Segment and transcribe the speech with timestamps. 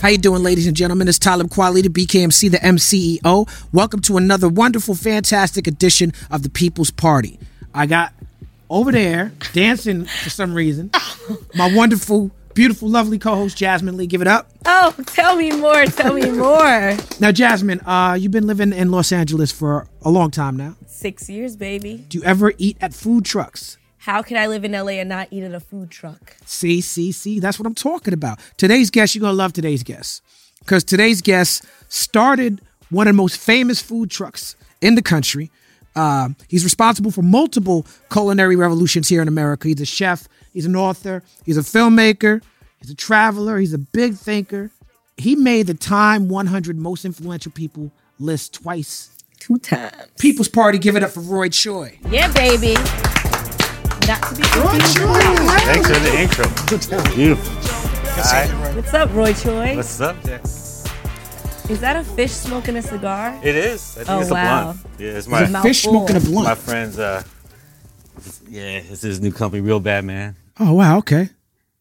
[0.00, 1.08] How you doing, ladies and gentlemen?
[1.08, 3.48] It's Talib Kweli, the BKMC, the MCEO.
[3.72, 7.36] Welcome to another wonderful, fantastic edition of the People's Party.
[7.74, 8.12] I got
[8.70, 10.92] over there dancing for some reason.
[11.56, 14.06] My wonderful, beautiful, lovely co-host Jasmine Lee.
[14.06, 14.48] Give it up.
[14.64, 15.84] Oh, tell me more.
[15.86, 16.96] Tell me more.
[17.18, 20.76] Now, Jasmine, uh, you've been living in Los Angeles for a long time now.
[20.86, 22.04] Six years, baby.
[22.08, 23.78] Do you ever eat at food trucks?
[23.98, 26.36] How can I live in LA and not eat at a food truck?
[26.44, 27.40] See, see, see.
[27.40, 28.38] That's what I'm talking about.
[28.56, 30.22] Today's guest, you're gonna love today's guest
[30.60, 35.50] because today's guest started one of the most famous food trucks in the country.
[35.96, 39.68] Uh, he's responsible for multiple culinary revolutions here in America.
[39.68, 40.28] He's a chef.
[40.52, 41.24] He's an author.
[41.44, 42.40] He's a filmmaker.
[42.80, 43.58] He's a traveler.
[43.58, 44.70] He's a big thinker.
[45.16, 49.10] He made the Time 100 Most Influential People list twice.
[49.40, 49.92] Two times.
[50.18, 51.98] People's Party, give it up for Roy Choi.
[52.08, 52.76] Yeah, baby.
[54.08, 54.98] Not to be confused.
[55.68, 57.14] Thanks for the intro.
[57.14, 57.52] Beautiful.
[58.22, 58.46] Hi.
[58.74, 59.76] What's up, Roy Choi?
[59.76, 60.42] What's up, Jack?
[61.70, 63.38] Is that a fish smoking a cigar?
[63.44, 63.98] It is.
[63.98, 64.62] I think Oh, it's a wow.
[64.72, 64.86] blunt.
[64.98, 66.48] Yeah, it's my a fish smoking a blunt.
[66.48, 66.98] my friend's.
[66.98, 67.22] Uh,
[68.48, 70.36] yeah, it's his new company, Real Bad Man.
[70.58, 70.96] Oh, wow.
[70.98, 71.28] Okay.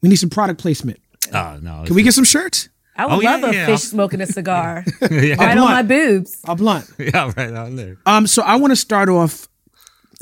[0.01, 0.99] We need some product placement.
[1.33, 2.69] Oh no, Can we get some shirts?
[2.95, 3.65] I would Oh, yeah, love a yeah.
[3.67, 4.83] fish smoking a cigar.
[5.11, 6.41] yeah, right on my boobs.
[6.45, 6.89] A blunt.
[6.97, 7.97] yeah, right on there.
[8.05, 9.47] Um, so I want to start off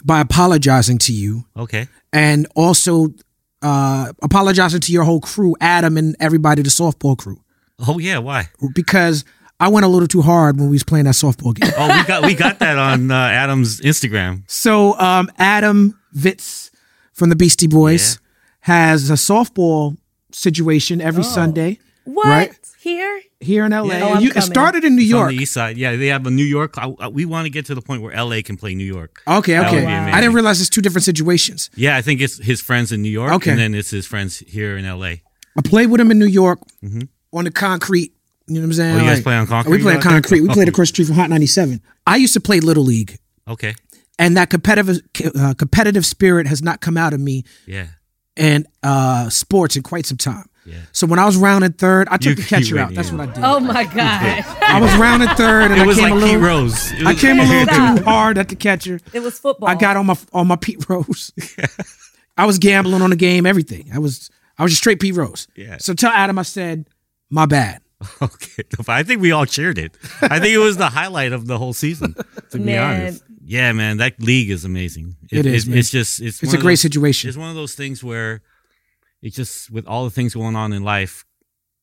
[0.05, 1.87] by apologizing to you Okay.
[2.13, 3.09] and also
[3.61, 7.41] uh, apologizing to your whole crew, Adam and everybody, the softball crew,
[7.87, 8.49] Oh yeah, why?
[8.75, 9.25] because
[9.59, 11.71] I went a little too hard when we was playing that softball game.
[11.77, 14.43] Oh, we got we got that on uh, Adam's Instagram.
[14.47, 16.69] so um, Adam Vitz
[17.13, 18.19] from the Beastie Boys
[18.61, 19.97] has a softball
[20.31, 22.27] situation every Sunday What?
[22.27, 22.55] Right.
[22.79, 23.21] Here?
[23.39, 23.83] here in LA.
[23.85, 24.13] Yeah.
[24.15, 25.29] Oh, you, it started in New It's York.
[25.29, 25.77] on the east side.
[25.77, 26.75] Yeah, they have a New York.
[26.77, 29.21] I, I- we want to get to the point where LA can play New York.
[29.27, 29.79] Okay, okay.
[29.81, 31.69] be I didn't realize it's two different situations.
[31.75, 33.51] Yeah, I think it's his friends in New York, Okay.
[33.51, 35.05] and then it's his friends here in LA.
[35.57, 36.59] I played with him in New York
[37.33, 38.13] on the concrete.
[38.47, 38.95] You know what I'm saying?
[38.95, 38.99] Mm-hmm.
[39.01, 40.11] Oh, you guys play on concrete We played out there?
[40.11, 40.41] concrete.
[40.41, 41.81] We played across the street from Hot 97.
[42.05, 43.17] I used to play Little League,
[43.47, 43.73] Okay.
[44.19, 44.99] and that competitive
[45.39, 47.87] uh, competitive spirit has not come out of me Yeah.
[48.37, 50.45] And uh, sports in quite some time.
[50.65, 50.77] Yeah.
[50.91, 52.93] So when I was rounding third, I took You- the catcher out.
[52.93, 53.43] That's what I did.
[53.43, 54.43] Oh my God.
[54.61, 56.41] I was rounding third, and It I was came like a Pete little.
[56.41, 56.91] Rose.
[56.91, 57.97] It I was- came a little Stop.
[57.99, 58.99] too hard at the catcher.
[59.13, 59.69] it was football.
[59.69, 61.31] I got on my on my Pete Rose.
[62.37, 63.89] I was gambling on the game, everything.
[63.93, 65.47] I was I was just straight Pete Rose.
[65.55, 65.77] Yeah.
[65.79, 66.87] So tell Adam I said,
[67.29, 67.81] my bad.
[68.21, 69.97] Okay, I think we all cheered it.
[70.21, 72.13] I think it was the highlight of the whole season.
[72.51, 73.01] To be Man.
[73.01, 75.15] honest, yeah, man, that league is amazing.
[75.31, 75.77] It is, It's, man.
[75.77, 77.29] it's just it's It's a great those- situation.
[77.29, 78.41] It's one of those things where
[79.25, 81.25] it just with all the things going on in life,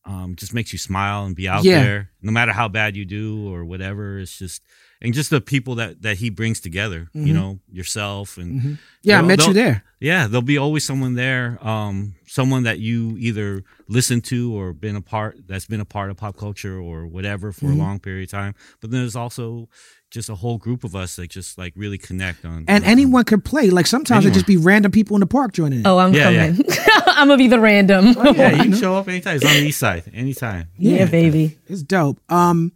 [0.05, 1.83] um, just makes you smile and be out Yeah.
[1.83, 4.19] there, no matter how bad you do or whatever.
[4.19, 4.63] It's just
[5.05, 7.09] and just the people that that he brings together.
[7.15, 8.75] You know, yourself and Mm-hmm.
[9.03, 9.83] Yeah, I met you there.
[10.01, 14.97] yeah, there'll be always someone there, um, someone that you either listen to or been
[14.97, 17.81] a part that's been a part of pop culture or whatever for Mm-hmm.
[17.81, 18.55] a long period of time.
[18.81, 19.69] But then there's also
[20.13, 22.65] just a whole group of us that just like really connect on.
[22.69, 23.71] And on- anyone could play.
[23.71, 24.35] Like sometimes it Anyone.
[24.35, 25.87] just be random people in the park joining in.
[25.87, 26.47] Oh, I'm Yeah, yeah.
[26.49, 26.65] coming.
[27.07, 28.07] I'm going to be the random.
[28.37, 29.37] Yeah, you can show up anytime.
[29.37, 30.69] It's on the east side, anytime.
[30.79, 31.59] yeah, baby.
[31.67, 32.19] It's dope.
[32.31, 32.73] Um,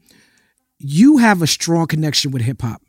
[0.79, 2.81] you have a strong connection with hip hop.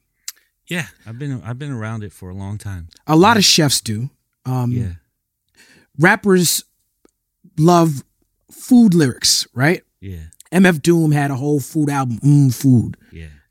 [0.67, 2.87] Yeah, I've been I've been around it for a long time.
[3.05, 4.09] A lot of chefs do.
[4.45, 4.91] Um, Yeah,
[5.99, 6.63] Rappers
[7.57, 8.03] love
[8.51, 9.83] food lyrics, right?
[9.99, 12.97] yeah, MF Doom had a whole food album, mm, food.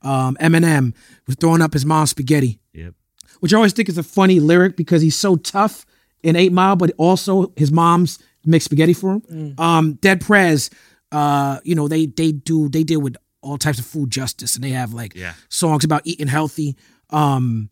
[0.06, 0.94] Yeah, Um, Eminem
[1.27, 2.94] was throwing up his mom's spaghetti, yep,
[3.41, 5.87] which I always think is a funny lyric because he's so tough
[6.22, 9.55] in Eight Mile, but also his mom's makes spaghetti for him.
[9.59, 10.71] Um, Dead Prez,
[11.12, 14.65] uh, you know, they they do they deal with all types of food justice, and
[14.65, 15.34] they have like yeah.
[15.48, 16.77] songs about eating healthy.
[17.10, 17.71] Um,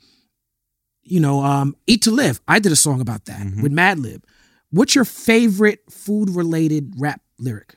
[1.02, 2.40] you know, um, Eat to Live.
[2.48, 4.22] I did a song about that with Madlib.
[4.70, 7.74] What's your favorite food related rap lyric?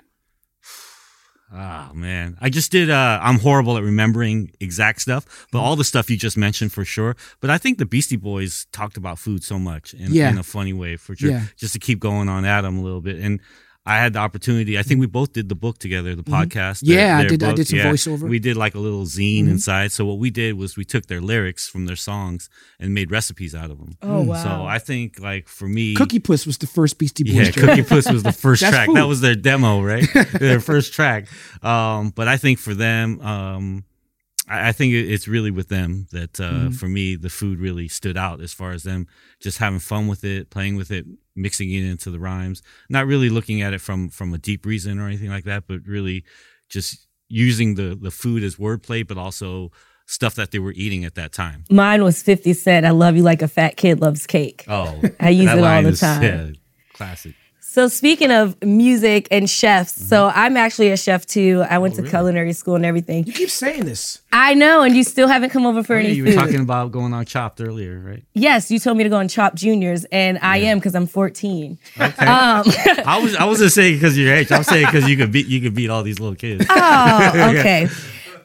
[1.54, 2.90] Oh man, I just did.
[2.90, 6.84] Uh, I'm horrible at remembering exact stuff, but all the stuff you just mentioned for
[6.84, 7.16] sure.
[7.40, 10.30] But I think the Beastie Boys talked about food so much in, Yeah.
[10.30, 11.32] in a funny way for sure.
[11.32, 11.46] Yeah.
[11.56, 13.40] Just to keep going on Adam a little bit, and
[13.88, 14.78] I had the opportunity.
[14.78, 16.84] I think we both did the book together, the podcast.
[16.84, 16.92] Mm-hmm.
[16.92, 18.18] Yeah, I their did- I did some voiceover.
[18.18, 18.30] Mm-hmm.
[18.30, 19.92] We did like a little zine inside.
[19.94, 22.50] So what we did was we took their lyrics from their songs
[22.80, 23.98] and made recipes out of them.
[24.02, 24.44] Oh wow.
[24.44, 27.70] So I think like for me, Cookie Puss was the first Beastie Boys yeah, track.
[27.78, 28.88] Cookie Puss was the first track.
[28.88, 28.98] food.
[28.98, 30.06] That was their demo, right?
[30.34, 31.28] their first track.
[31.64, 33.86] Um, but I think for them, um,
[34.50, 36.70] I, I think it's really with them that uh, Mm-hmm.
[36.72, 39.08] for me the food really stood out as far as them
[39.40, 41.06] just having fun with it, playing with it,
[41.38, 45.00] mixing it into the rhymes, not really looking at it from from a deep reason
[45.00, 46.24] or anything like that, but really
[46.70, 49.72] just using the the food as wordplay, but also
[50.06, 51.66] stuff that they were eating at that time.
[51.70, 52.86] Mine was 50 Cent.
[52.86, 54.66] I love you like a fat kid loves cake.
[54.68, 56.24] Oh, I use it all the is, time.
[56.24, 56.50] Yeah,
[56.94, 57.36] classic.
[57.70, 60.06] So speaking of music and chefs, Mm-hmm.
[60.06, 61.64] so I'm actually a chef too.
[61.70, 63.26] I went to culinary school and everything.
[63.26, 64.22] You keep saying this.
[64.32, 66.38] I know, and you still haven't come over for Oh, yeah, any you were food.
[66.40, 68.24] talking about going on Chopped earlier, right?
[68.34, 71.78] yes, you told me to go on Chopped Juniors, and I am because I'm 14.
[72.00, 72.26] Okay.
[72.26, 74.52] I was I wasn't saying because your age.
[74.52, 76.66] I'm saying because you could beat you could beat all these little kids.
[76.70, 77.90] Oh, okay.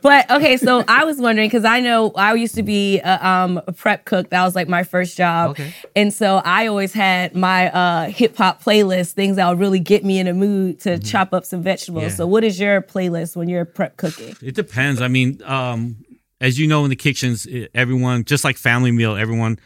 [0.03, 3.61] But okay, so I was wondering because I know I used to be a, um,
[3.67, 4.31] a prep cook.
[4.31, 5.73] That was like my first job, Okay.
[5.95, 10.05] and so I always had my uh, hip hop playlist, things that would really get
[10.05, 12.03] me in a mood to chop up some vegetables.
[12.03, 12.11] Mm-hmm.
[12.11, 12.17] Yeah.
[12.17, 14.37] So, what is your playlist when you're prep cooking?
[14.43, 15.01] It depends.
[15.01, 16.05] I mean, um,
[16.41, 19.59] as you know, in the kitchens, everyone just like family meal, everyone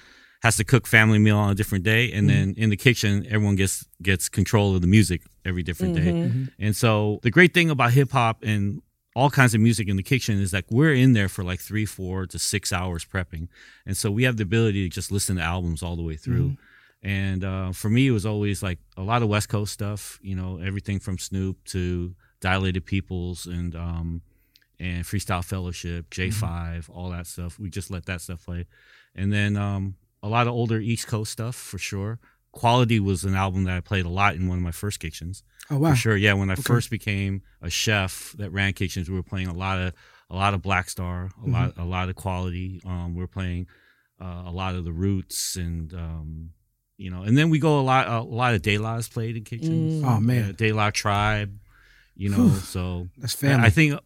[0.43, 3.57] has to cook family meal on a different day, and then in the kitchen, everyone
[3.57, 6.31] gets gets control of the music every different day.
[6.59, 8.83] And so the great thing about hip hop and
[9.17, 11.87] all kinds of music in the kitchen is like we're in there for like three,
[11.87, 13.49] four to six hours prepping,
[13.87, 16.59] and so we have the ability to just listen to albums all the way through.
[17.03, 20.37] And uh, for me, it was always like a lot of West Coast stuff, you
[20.37, 24.21] know, everything from Snoop to Dilated Peoples and um,
[24.79, 27.59] and Freestyle Fellowship, J5, all that stuff.
[27.59, 28.67] We just let that stuff play.
[29.15, 32.19] And then um, a lot of older East Coast stuff for sure.
[32.57, 35.43] Quality was an album that I played a lot in one of my first kitchens.
[35.71, 35.91] Oh wow.
[35.91, 36.17] For sure.
[36.17, 39.79] Yeah, when I first became a chef that ran kitchens, we were playing a lot
[39.79, 39.93] of
[40.31, 42.81] a lot of Black Star, a lot a lot of quality.
[42.87, 43.67] Um, we were playing
[44.21, 46.51] uh, a lot of the Roots and um,
[46.97, 49.45] you know, and then we go a lot a lot of De La's played in
[49.45, 50.03] kitchens.
[50.03, 51.59] Oh man, Yeah, De La Tribe,
[52.17, 52.49] you know.
[52.49, 53.67] so that's family.
[53.67, 54.01] I think,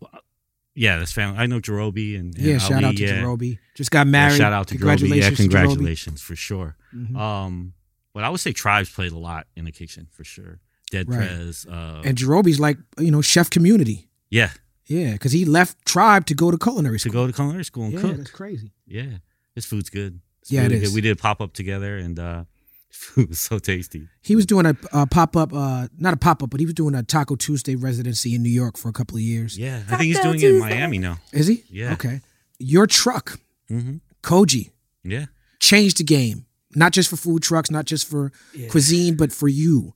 [0.74, 1.38] yeah, that's family.
[1.38, 3.22] I know Jarobi and, and yeah, shout Ali, out to yeah.
[3.22, 3.58] Jarobi.
[3.76, 4.36] Just got Yeah, married.
[4.38, 4.78] shout out to Jarobi.
[4.78, 5.22] congratulations.
[5.22, 5.50] Yeah, Jarobi.
[5.50, 6.76] congratulations for sure.
[6.92, 7.16] Mhm.
[7.16, 7.74] Um,
[8.12, 10.60] but I would say Tribes played a lot in the kitchen for sure.
[10.90, 11.18] Dead Right.
[11.18, 14.08] Prez, uh, And Jarobi's like you know chef community.
[14.30, 14.50] yeah,
[14.86, 17.12] Yeah, because he left tribe to go to culinary to school.
[17.12, 18.16] go to culinary school and yeah, cook.
[18.16, 18.72] that's crazy.
[18.86, 19.18] Yeah,
[19.54, 20.20] his food's good.
[20.40, 20.94] His Yeah, it food is.
[20.94, 22.44] We did a pop up together, and uh,
[22.90, 24.08] food was so tasty.
[24.20, 26.74] He was doing a, a pop up, uh, not a pop up, but he was
[26.74, 29.56] doing a Taco Tuesday residency in New York for a couple of years.
[29.56, 31.18] Yeah, I think he's Taco doing it in Miami now.
[31.32, 31.62] Is he?
[31.70, 31.92] Yeah.
[31.92, 32.20] Okay.
[32.58, 34.70] Your truck, hmm Koji,
[35.04, 35.26] Yeah,
[35.60, 36.46] changed the game.
[36.74, 38.30] Not just for food trucks, not just for
[38.68, 39.94] cuisine, but for you.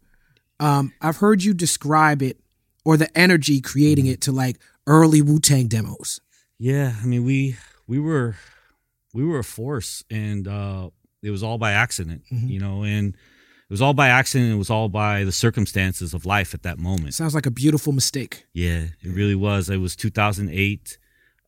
[0.60, 2.38] Um, I've heard you describe it
[2.84, 6.20] or the energy creating it to like early Wu Tang demos.
[6.58, 6.94] yeah.
[7.02, 7.56] I mean, we
[7.86, 8.36] we were
[9.12, 10.90] we were a force, and uh,
[11.22, 12.48] it was all by accident, Mhm.
[12.50, 14.52] you know, and it was all by accident.
[14.52, 17.14] It was all by the circumstances of life at that moment.
[17.14, 18.44] Sounds like a beautiful mistake.
[18.52, 19.70] Yeah, it really was.
[19.70, 20.98] It was 2008.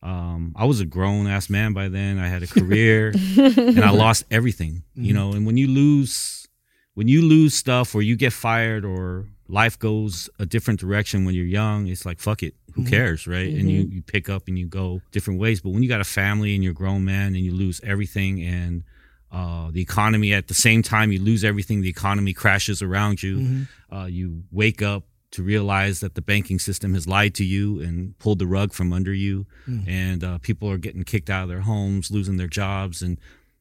[0.03, 2.19] Um, I was a grown ass man by then.
[2.19, 4.83] I had a career, and I lost everything.
[4.95, 6.47] You know, and when you lose,
[6.93, 11.35] when you lose stuff, or you get fired, or life goes a different direction when
[11.35, 12.53] you're young, it's like fuck it.
[12.73, 13.51] Who cares, right?
[13.51, 15.61] And you you pick up and you go different ways.
[15.61, 18.43] But when you got a family and you're a grown man and you lose everything
[18.43, 18.83] and
[19.31, 23.65] uh, the economy at the same time you lose everything the economy crashes around you
[23.91, 28.17] uh, you wake up to realize that the banking system has lied to you and
[28.19, 29.45] pulled the rug from under you.
[29.87, 33.17] And uh, people are getting kicked out of their homes losing their jobs and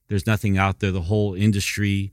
[0.09, 0.93] there's nothing out there.
[0.93, 2.13] The whole industry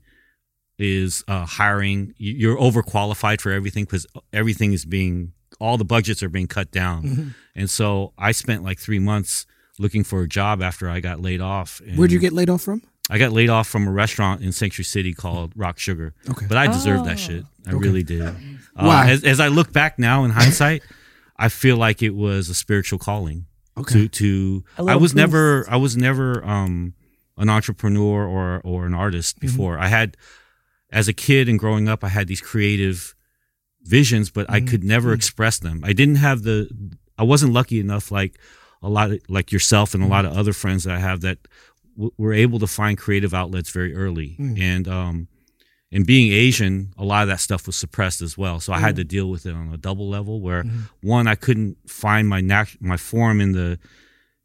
[0.78, 2.14] is uh, hiring.
[2.18, 6.72] You- you're overqualified for everything because everything is being all the budgets are being cut
[6.72, 7.34] down.
[7.54, 9.46] And so i spent like three months
[9.78, 12.62] looking for a job after i got laid off and Where'd you get laid off
[12.62, 12.82] from?
[13.10, 16.14] I got laid off from a restaurant in Century City called Rock Sugar.
[16.30, 16.46] Okay.
[16.48, 17.04] But I deserved Oh.
[17.04, 17.44] that shit.
[17.66, 18.22] I really did.
[18.22, 18.32] Uh,
[18.74, 19.10] Why?
[19.10, 20.82] As, as I look back now in hindsight,
[21.36, 23.46] I feel like it was a spiritual calling.
[23.76, 23.92] Okay.
[23.94, 25.16] To to A I little was boost.
[25.16, 26.94] never I was never um
[27.36, 29.46] an entrepreneur or or an artist Mm-hmm.
[29.48, 29.78] before.
[29.78, 30.16] I had
[30.90, 33.14] as a kid and growing up, I had these creative
[33.82, 34.54] visions, but Mm-hmm.
[34.54, 35.82] I could never express them.
[35.84, 36.68] I didn't have the
[37.18, 38.38] I wasn't lucky enough like
[38.82, 41.38] a lot of like yourself and a lot of other friends that I have that
[41.96, 44.36] w- were able to find creative outlets very early.
[44.38, 45.28] And um
[45.92, 48.58] and being Asian, a lot of that stuff was suppressed as well.
[48.60, 50.64] So I had to deal with it on a double level where
[51.02, 53.78] one I couldn't find my nat- my form in the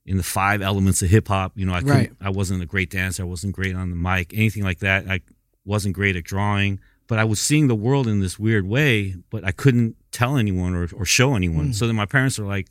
[0.06, 1.54] in the five elements of hip hop.
[1.56, 2.12] You know, I couldn't, Right.
[2.22, 3.24] I wasn't a great dancer.
[3.24, 5.08] I wasn't great on the mic, anything like that.
[5.08, 5.22] I
[5.66, 9.44] wasn't great at drawing, but I was seeing the world in this weird way, but
[9.44, 11.68] I couldn't tell anyone or, or show anyone.
[11.68, 11.72] Hmm.
[11.74, 12.68] So then my parents are like,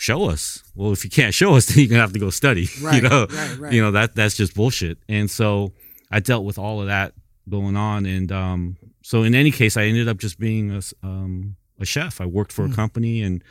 [0.00, 0.62] show us.
[0.74, 2.66] Well, if you can't show us, then you're gonna have to go study.
[2.82, 3.72] Right, you know, right, right.
[3.72, 4.98] you know that that's just bullshit.
[5.08, 5.72] And so
[6.10, 7.12] I dealt with all of that
[7.48, 11.56] going on, and um, so in any case, I ended up just being a um,
[11.78, 12.20] a chef.
[12.20, 12.66] I worked Hmm.
[12.66, 13.42] for a company, and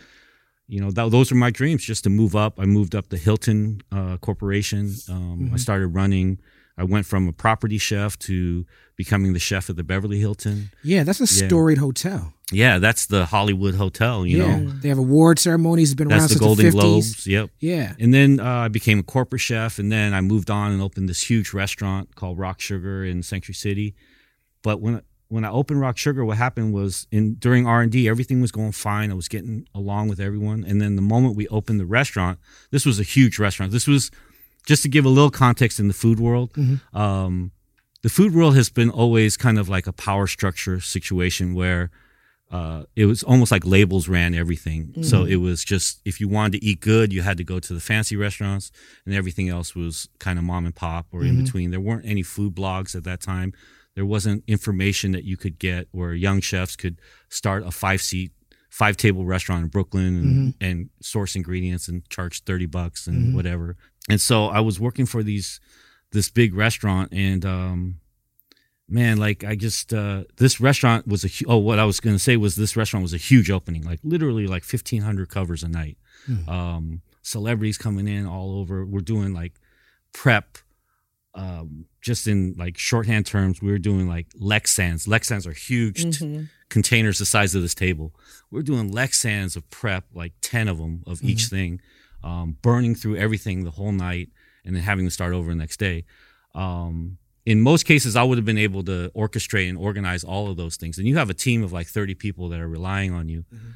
[0.68, 2.60] you know th- those were my dreams, just to move up.
[2.60, 4.96] I moved up to Hilton uh, Corporation.
[5.10, 5.53] Um, Mm-hmm.
[5.53, 6.39] I started running.
[6.77, 8.65] I went from a property chef to
[8.96, 10.72] becoming the chef at the Beverly Hilton.
[10.82, 11.48] Yeah, that's a Yeah.
[11.48, 12.34] storied hotel.
[12.51, 14.25] Yeah, that's the Hollywood Hotel.
[14.25, 15.91] You yeah, know, they have award ceremonies.
[15.91, 16.82] It's been around that's the since Golden the 50s.
[16.82, 17.27] Globes.
[17.27, 17.50] Yep.
[17.60, 17.94] Yeah.
[18.00, 21.10] And then uh, I became a corporate chef, and then I moved on and opened
[21.10, 23.96] this huge restaurant called Rock Sugar in Century City.
[24.63, 28.10] But when when I opened Rock Sugar, what happened was in during R and D,
[28.10, 29.12] everything was going fine.
[29.12, 32.39] I was getting along with everyone, and then the moment we opened the restaurant,
[32.72, 33.72] this was a huge restaurant.
[33.72, 34.10] This was
[34.65, 36.51] just to give a little context in the food world.
[36.94, 37.51] Um,
[38.01, 41.91] the food world has been always kind of like a power structure situation where
[42.51, 45.03] uh, it was almost like labels ran everything.
[45.03, 47.74] So it was just if you wanted to eat good, you had to go to
[47.74, 48.72] the fancy restaurants,
[49.06, 51.70] and everything else was kind of mom and pop or in between.
[51.72, 53.53] There weren't any food blogs at that time.
[53.96, 58.32] There wasn't information that you could get where young chefs could start a five seat,
[58.70, 63.75] five table restaurant in Brooklyn and, and source ingredients and charge thirty bucks and whatever.
[64.10, 65.60] And so I was working for these
[66.12, 68.00] this big restaurant and um
[68.91, 72.15] man like i just uh this restaurant was a hu- oh what i was going
[72.15, 75.67] to say was this restaurant was a huge opening like literally like 1500 covers a
[75.67, 75.98] night.
[76.48, 78.86] Um celebrities coming in all over.
[78.86, 79.53] We're doing like
[80.13, 80.58] prep
[81.36, 86.25] um just in like shorthand terms we were doing like lexans lexans are huge t-
[86.69, 88.13] containers the size of this table.
[88.51, 91.81] We're doing lexans of prep like 10 of them of each thing
[92.24, 94.29] um burning through everything the whole night
[94.65, 96.05] and then having to start over the next day.
[96.55, 97.17] Um,
[97.50, 100.75] in most cases, I would have been able to orchestrate and organize all of those
[100.75, 101.00] things.
[101.00, 103.44] And you have a team of like 30 people that are relying on you.
[103.51, 103.70] Mm-hmm.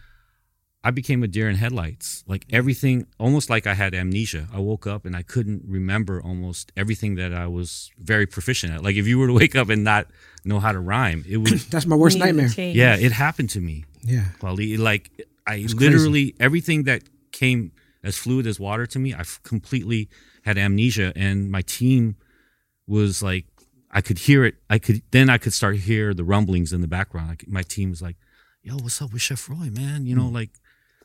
[0.84, 2.24] I became a deer in headlights.
[2.28, 4.48] Like everything, almost like I had amnesia.
[4.54, 8.84] I woke up and I couldn't remember almost everything that I was very proficient at.
[8.84, 10.06] Like if you were to wake up and not
[10.46, 12.50] know how to rhyme, it would, That's my worst nightmare.
[12.58, 13.86] yeah, it happened to me.
[14.04, 14.26] Yeah.
[14.40, 14.78] Quali.
[14.78, 15.10] Like
[15.48, 15.78] I crazy.
[15.78, 17.72] literally everything that came
[18.04, 20.10] as fluid as water to me, i completely
[20.44, 22.18] had amnesia, and my team
[22.86, 23.46] was like,
[23.94, 24.56] I could hear it.
[24.70, 27.30] I could then I could start hear the rumblings in the background.
[27.30, 28.18] Like, my team was like,
[28.64, 30.06] "Yo, what's up with Chef Roy, man?
[30.06, 30.50] You know, like,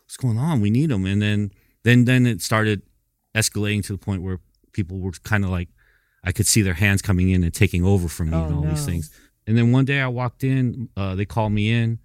[0.05, 0.61] what's going on?
[0.61, 1.53] We need him." And then
[1.85, 2.83] then then it started
[3.35, 4.41] escalating to the point where
[4.73, 5.69] people were kind of like,
[6.25, 8.63] I could see their hands coming in and taking over from me Oh, and all
[8.63, 9.11] these things.
[9.47, 11.99] And then one day I walked in, uh, they called me in,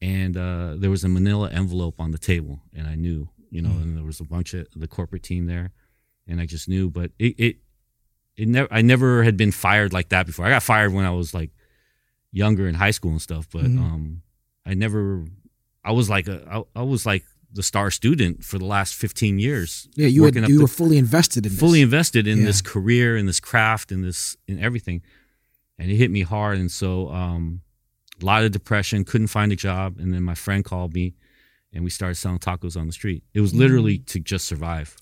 [0.00, 3.70] and uh, there was a manila envelope on the table, and I knew, you know,
[3.70, 5.72] and there was a bunch of the corporate team there,
[6.28, 6.90] and I just knew.
[6.90, 7.56] But it, it,
[8.36, 10.44] it never, I never had been fired like that before.
[10.46, 11.50] I got fired when I was like
[12.32, 13.78] younger in high school and stuff, but Mhm.
[13.78, 14.22] um,
[14.64, 15.24] I never,
[15.84, 19.38] I was like a, I, I was like the star student for the last fifteen
[19.38, 19.88] years.
[19.94, 21.60] Yeah, you had, you the- were fully invested in this.
[21.60, 22.46] fully invested in Yeah.
[22.46, 25.00] this career in this craft in this in everything
[25.78, 27.60] and it hit me hard and so um
[28.20, 31.14] a lot of depression couldn't find a job and then my friend called me
[31.72, 34.96] and we started selling tacos on the street it was literally to just survive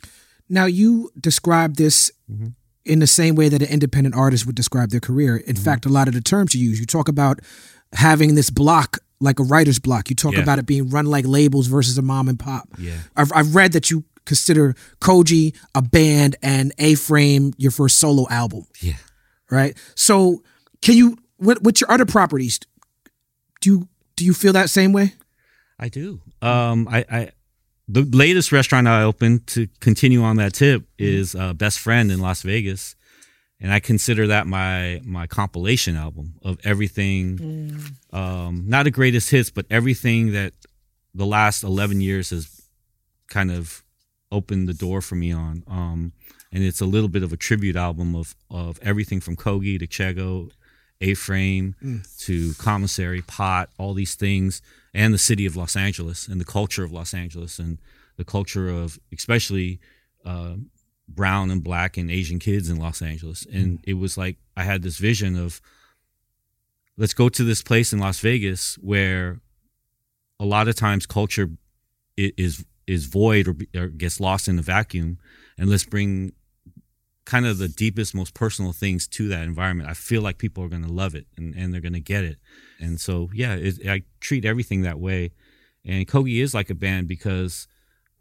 [0.49, 2.55] Now you describe this Mhm.
[2.85, 5.37] In the same way that an independent artist would describe their career.
[5.37, 5.65] In Mm-hmm.
[5.65, 7.41] fact, a lot of the terms you use, you talk about
[7.93, 10.11] having this block like a writer's block.
[10.11, 10.41] You talk Yeah.
[10.43, 12.69] about it being run like labels versus a mom and pop.
[12.79, 17.99] yeah I've, I've read that you consider Koji a band and A Frame your first
[17.99, 18.95] solo album, yeah
[19.51, 19.77] right?
[19.95, 20.43] So
[20.83, 22.59] can you what what's your other properties?
[23.61, 25.15] Do you do you feel that same way?
[25.79, 27.31] i do um i i
[27.89, 32.21] the latest restaurant i opened to continue on that tip is uh, best friend in
[32.21, 32.97] las vegas.
[33.61, 37.39] And i consider that my my compilation album of everything
[38.13, 40.53] um, not the greatest hits, but everything that
[41.15, 42.69] the last 11 years has
[43.29, 43.83] kind of
[44.33, 45.63] opened the door for me on.
[45.69, 46.13] Um,
[46.53, 49.87] and it's a little bit of a tribute album of, of everything from Kogi to
[49.87, 50.51] Chego,
[51.01, 51.75] A-Frame
[52.19, 54.61] to Commissary, Pot, all these things,
[54.95, 57.79] and the city of Los Angeles and the culture of Los Angeles and
[58.17, 59.81] the culture of especially
[60.25, 60.55] uh,
[61.09, 63.47] brown and black and Asian kids in Los Angeles.
[63.53, 65.61] And it was like I had this vision of
[66.97, 69.41] let's go to this place in Las Vegas where
[70.39, 71.51] a lot of times culture
[72.17, 75.19] is is void or, or gets lost in the vacuum,
[75.59, 76.33] and let's bring
[77.25, 79.89] kind of the deepest, most personal things to that environment.
[79.89, 82.25] I feel like people are going to love it and, and they're going to get
[82.25, 82.39] it,
[82.79, 85.33] and so yeah, it, I treat everything that way.
[85.87, 87.69] And Kogi is like a band because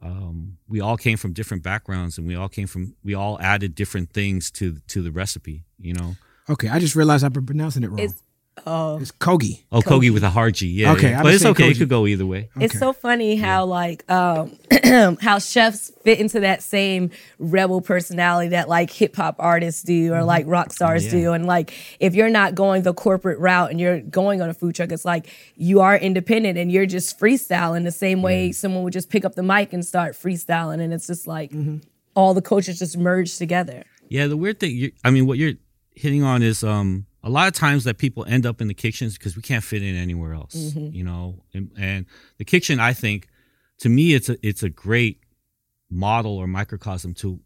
[0.01, 3.73] um, we all came from different backgrounds and we all came from we all added
[3.73, 5.63] different things to to the recipe.
[5.79, 6.15] You know,
[6.49, 7.99] Okay, I just realized I've been pronouncing it wrong.
[7.99, 8.21] It's
[8.65, 9.63] Oh, It's Kogi.
[9.71, 10.67] Oh, Kogi with a hard G.
[10.67, 10.93] Yeah.
[10.93, 11.23] Okay, yeah.
[11.23, 11.71] But it's say okay.
[11.71, 12.49] It could go either way.
[12.59, 14.57] It's so funny how like um
[15.21, 20.23] how chefs fit into that same rebel personality that like hip hop artists do or
[20.23, 21.11] like rock stars yeah.
[21.11, 21.33] do.
[21.33, 24.75] And like if you're not going the corporate route and you're going on a food
[24.75, 28.93] truck, it's like you are independent and you're just freestyling the same way someone would
[28.93, 30.79] just pick up the mic and start freestyling.
[30.79, 31.51] And it's just like
[32.15, 33.83] all the cultures just merge together.
[34.09, 35.53] Yeah, the weird thing, you, I mean, what you're
[35.95, 39.17] hitting on is um, a lot of times that people end up in the kitchens
[39.17, 40.93] because we can't fit in anywhere else, mm-hmm.
[40.93, 41.43] you know.
[41.53, 42.05] And, and
[42.37, 43.27] the kitchen, I think,
[43.79, 45.21] to me, it's a it's a great
[45.89, 47.39] model or microcosm to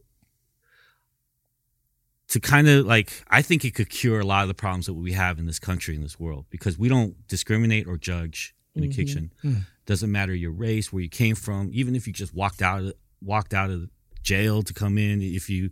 [2.29, 4.93] to kind of like I think it could cure a lot of the problems that
[4.93, 8.81] we have in this country in this world because we don't discriminate or judge in
[8.81, 8.95] the mm-hmm.
[8.95, 9.33] kitchen.
[9.43, 9.61] Mm.
[9.85, 12.93] Doesn't matter your race, where you came from, even if you just walked out of
[13.21, 13.89] walked out of
[14.23, 15.69] jail to come in, if you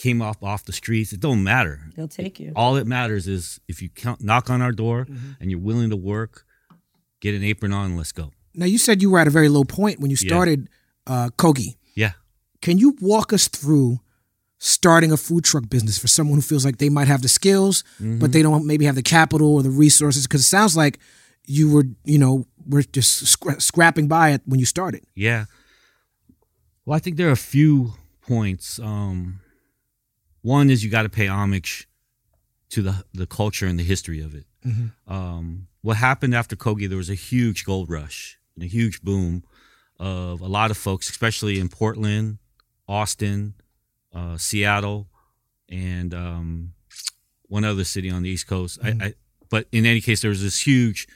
[0.00, 1.80] came off off the streets, it don't matter.
[1.94, 2.52] They'll take you.
[2.56, 5.06] All that matters is if you count, knock on our door
[5.40, 6.46] and you're willing to work,
[7.20, 8.30] get an apron on, and let's go.
[8.54, 10.28] Now you said you were at a very low point when you Yeah.
[10.28, 10.68] started
[11.06, 11.76] uh, Kogi.
[11.94, 12.12] Yeah.
[12.62, 14.00] Can you walk us through
[14.58, 17.84] starting a food truck business for someone who feels like they might have the skills,
[17.98, 20.26] but they don't maybe have the capital or the resources?
[20.26, 20.98] Because it sounds like
[21.46, 25.02] you were, you know, were just scra- scrapping by it when you started.
[25.14, 25.44] Yeah.
[26.84, 27.94] Well, I think there are a few
[28.26, 28.78] points.
[28.78, 29.40] Um,
[30.42, 31.88] one is you got to pay homage
[32.70, 34.44] to the the culture and the history of it.
[35.06, 36.88] Um, what happened after Kogi?
[36.88, 39.42] There was a huge gold rush and a huge boom
[39.98, 42.38] of a lot of folks, especially in Portland,
[42.86, 43.54] Austin,
[44.14, 45.08] uh, Seattle,
[45.68, 46.72] and um,
[47.48, 48.78] one other city on the East Coast.
[48.82, 49.14] I, I,
[49.50, 51.08] but in any case, there was this huge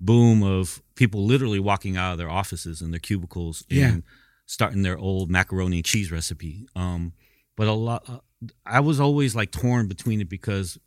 [0.00, 3.88] boom of people literally walking out of their offices and their cubicles Yeah.
[3.88, 4.02] and
[4.46, 6.66] starting their old macaroni and cheese recipe.
[6.76, 7.12] Um,
[7.56, 8.18] but a lot, uh,
[8.66, 10.78] I was always like torn between it because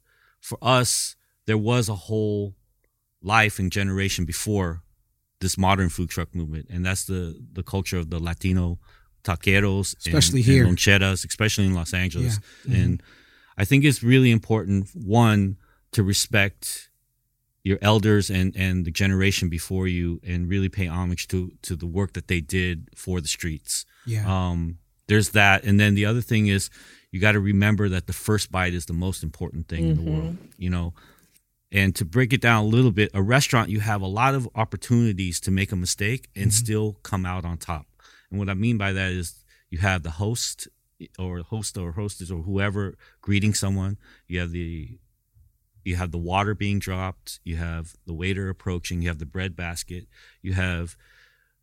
[0.41, 2.55] for us, there was a whole
[3.21, 4.83] life and generation before
[5.39, 8.79] this modern food truck movement, and that's the the culture of the Latino
[9.23, 10.65] taqueros, and- Especially and here.
[10.65, 12.39] loncheras, especially in Los Angeles.
[12.65, 12.71] Yeah.
[12.73, 12.81] Mm-hmm.
[12.83, 13.03] And
[13.57, 15.57] I think it's really important one
[15.91, 16.89] to respect
[17.63, 21.87] your elders and and the generation before you, and really pay homage to to the
[21.87, 23.85] work that they did for the streets.
[24.05, 24.25] Yeah.
[24.27, 24.77] Um,
[25.07, 26.69] there's that, and then the other thing is
[27.11, 30.01] you got to remember that the first bite is the most important thing in the
[30.01, 30.21] mm-hmm.
[30.21, 30.37] world.
[30.57, 30.93] You know,
[31.71, 34.47] and to break it down a little bit, a restaurant you have a lot of
[34.55, 36.65] opportunities to make a mistake and mm-hmm.
[36.65, 37.85] still come out on top.
[38.29, 40.67] And what I mean by that is you have the host
[41.19, 43.97] or host or hostess or whoever greeting someone.
[44.27, 44.97] You have the
[45.83, 47.39] you have the water being dropped.
[47.45, 49.01] You have the waiter approaching.
[49.01, 50.05] You have the bread basket.
[50.41, 50.97] You have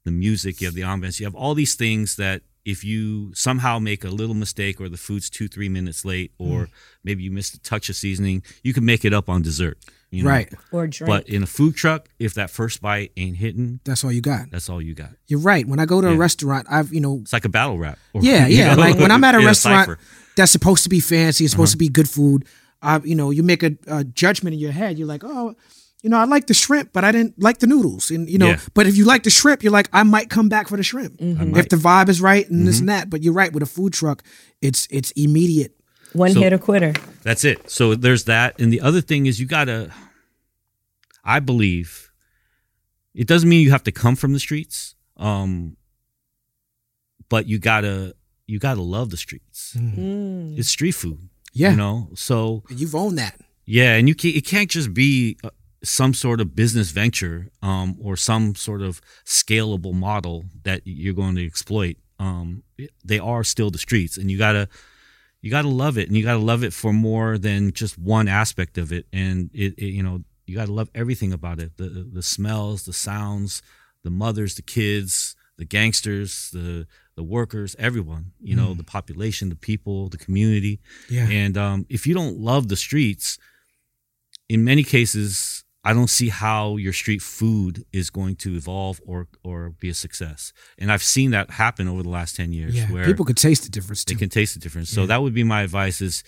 [0.05, 0.61] the music.
[0.61, 1.21] You have the ambiance.
[1.21, 4.97] You have all these things that if you somehow make a little mistake or the
[4.97, 6.69] food's two three minutes late or
[7.03, 9.79] maybe you missed a touch of seasoning, you can make it up on dessert.
[10.11, 10.31] You know?
[10.31, 10.53] Right.
[10.71, 11.09] Or drink.
[11.09, 14.49] But in a food truck, if that first bite ain't hitting, That's all you got.
[14.51, 15.11] that's all you got.
[15.27, 15.67] You're right.
[15.67, 17.99] When I go to a restaurant, I've, you know, It's like a battle rap.
[18.13, 18.75] Or, Yeah, you yeah.
[18.75, 18.81] know?
[18.81, 19.99] Like when I'm at a Yeah, restaurant cipher.
[20.37, 21.75] that's supposed to be fancy, it's supposed Uh-huh.
[21.75, 22.45] to be good food.
[22.81, 24.99] Uh, you know, you make a, a judgment in your head.
[24.99, 25.57] You're like, oh,
[26.05, 28.11] you know, I like the shrimp, but I didn't like the noodles.
[28.11, 28.61] And you know, Yeah.
[28.75, 31.17] but if you like the shrimp, you're like, I might come back for the shrimp
[31.19, 31.57] Mm-hmm.
[31.57, 32.67] if the vibe is right and Mm-hmm.
[32.67, 33.09] this and that.
[33.11, 34.23] But you're right with a food truck,
[34.61, 35.73] it's it's immediate.
[36.13, 36.93] One So- hitter quitter.
[37.23, 37.71] That's it.
[37.71, 38.61] So there's that.
[38.61, 39.91] And the other thing is you gotta
[41.25, 42.11] I believe
[43.15, 44.95] it doesn't mean you have to come from the streets.
[45.17, 45.77] Um
[47.29, 48.15] but you gotta
[48.47, 49.75] you gotta love the streets.
[49.77, 50.59] Mm.
[50.59, 51.31] It's street food.
[51.53, 52.11] Yeah, You know?
[52.15, 53.41] So you've owned that.
[53.65, 55.49] Yeah, and you can't, it can't just be uh,
[55.85, 61.37] some sort of business venture um, or some sort of scalable model that you're going
[61.37, 61.97] to exploit.
[62.19, 62.63] Um,
[63.05, 64.69] they are still the streets, and you gotta
[65.41, 68.79] you gotta love it, and you gotta love it for more than just one aspect
[68.79, 69.07] of it.
[69.13, 72.93] And it, it you know you gotta love everything about it the the smells, the
[72.93, 73.63] sounds,
[74.05, 78.33] the mothers, the kids, the gangsters, the the workers, everyone.
[78.41, 80.81] You know, the population, the people, the community.
[81.09, 81.29] Yeah.
[81.29, 83.39] And um, if you don't love the streets,
[84.49, 89.29] in many cases, I don't see how your street food is going to evolve or
[89.43, 90.53] or be a success.
[90.79, 93.65] And I've seen that happen over the last ten years, Yeah, where people could taste
[93.65, 94.19] the difference they too.
[94.19, 94.89] can taste the difference.
[94.91, 96.25] So that would be my advice: is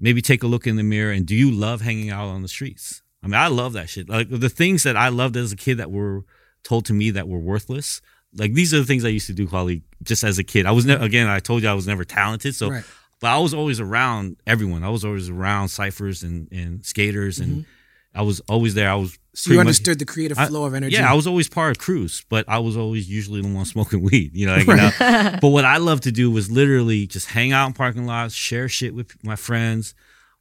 [0.00, 2.48] maybe take a look in the mirror and do you love hanging out on the
[2.48, 3.02] streets?
[3.22, 4.08] I mean, I love that shit.
[4.08, 6.24] Like the things that I loved as a kid that were
[6.62, 8.02] told to me that were worthless.
[8.36, 10.66] Like these are the things I used to do, Holly, just as a kid.
[10.66, 11.28] I was never again.
[11.28, 12.84] I told you I was never talented, so Right.
[13.20, 14.82] but I was always around everyone.
[14.82, 17.70] I was always around ciphers and and skaters, and mm-hmm.
[18.14, 18.90] I was always there.
[18.90, 19.36] I was Mm-hmm.
[19.36, 20.94] So pretty you much- understood the creative I- flow of energy.
[20.94, 24.00] yeah, I was always part of crews, but I was always usually the one smoking
[24.02, 24.30] weed.
[24.32, 25.38] You know, like, you know?
[25.42, 28.68] but what I loved to do was literally just hang out in parking lots, share
[28.68, 29.92] shit with my friends,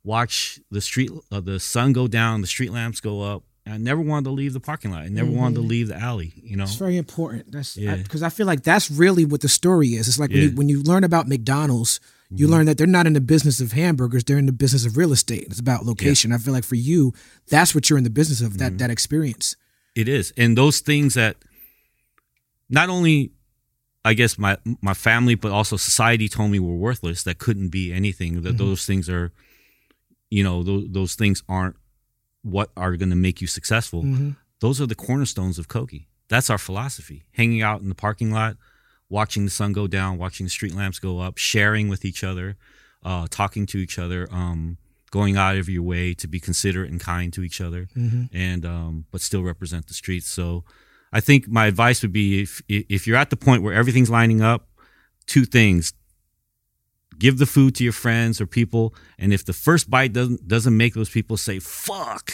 [0.03, 3.41] watch the street, uh, the sun go down, the street lamps go up.
[3.65, 5.01] I never wanted to leave the parking lot.
[5.03, 6.33] I never wanted to leave the alley.
[6.35, 7.51] You know, It's very important.
[7.51, 7.95] That's Yeah.
[7.95, 10.07] because I, feel like that's really what the story is.
[10.07, 10.43] It's like when, Yeah.
[10.49, 10.51] Mm-hmm.
[10.51, 11.99] you, when you learn about McDonald's,
[12.35, 12.53] you mm-hmm.
[12.53, 15.11] learn that they're not in the business of hamburgers; they're in the business of real
[15.11, 15.43] estate.
[15.43, 16.31] It's about location.
[16.31, 17.13] I feel like for you,
[17.47, 18.49] that's what you're in the business of.
[18.49, 18.57] Mm-hmm.
[18.57, 19.55] That that experience.
[19.95, 21.37] It is, and those things that
[22.69, 23.31] not only,
[24.03, 27.23] I guess my my family, but also society told me were worthless.
[27.23, 28.41] That couldn't be anything.
[28.41, 28.57] That mm-hmm.
[28.57, 29.31] those things are,
[30.29, 31.75] you know, those those things aren't
[32.41, 34.03] what are going to make you successful.
[34.03, 34.31] Mm-hmm.
[34.59, 36.05] Those are the cornerstones of Kogi.
[36.29, 37.25] That's our philosophy.
[37.31, 38.57] Hanging out in the parking lot,
[39.13, 42.57] watching the sun go down, watching the street lamps go up, sharing with each other,
[43.03, 44.77] uh, talking to each other, um,
[45.11, 47.87] going out of your way to be considerate and kind to each other,
[48.33, 50.27] and um, but still represent the streets.
[50.27, 50.63] So,
[51.13, 54.41] I think my advice would be if if you're at the point where everything's lining
[54.41, 54.67] up,
[55.27, 55.93] two things:
[57.19, 60.75] give the food to your friends or people, and if the first bite doesn't doesn't
[60.75, 62.33] make those people say "fuck,"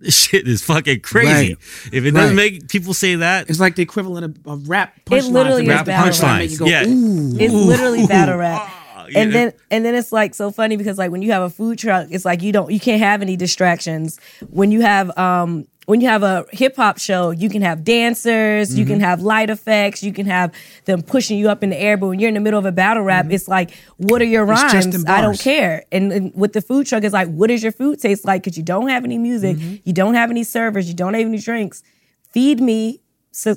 [0.00, 1.28] this shit is fucking crazy.
[1.54, 1.56] Right.
[1.92, 2.52] If it doesn't Right.
[2.52, 4.94] make people say that, It's like the equivalent of, of rap.
[5.06, 5.18] punchline.
[5.18, 6.58] It literally that is make battle punchlines rap.
[6.58, 6.84] go, Yeah.
[6.86, 7.36] Ooh.
[7.38, 8.70] It's literally battle rap.
[9.16, 11.78] And then and then it's like so funny because like when you have a food
[11.78, 14.18] truck, it's like you don't you can't have any distractions.
[14.50, 18.78] When you have um when you have a hip hop show, you can have dancers,
[18.78, 18.92] you Mm-hmm.
[18.94, 21.96] can have light effects, you can have them pushing you up in the air.
[21.96, 24.46] But when you're in the middle of a battle rap, it's like, what are your
[24.46, 24.76] Mm-hmm.
[24.86, 25.04] Rhymes?
[25.06, 25.84] I don't care.
[25.90, 28.44] And, and with the food truck, it's like, what does your food taste like?
[28.44, 29.76] Because you don't have any music, Mm-hmm.
[29.84, 31.82] you don't have any servers, you don't have any drinks.
[32.30, 33.00] Feed me,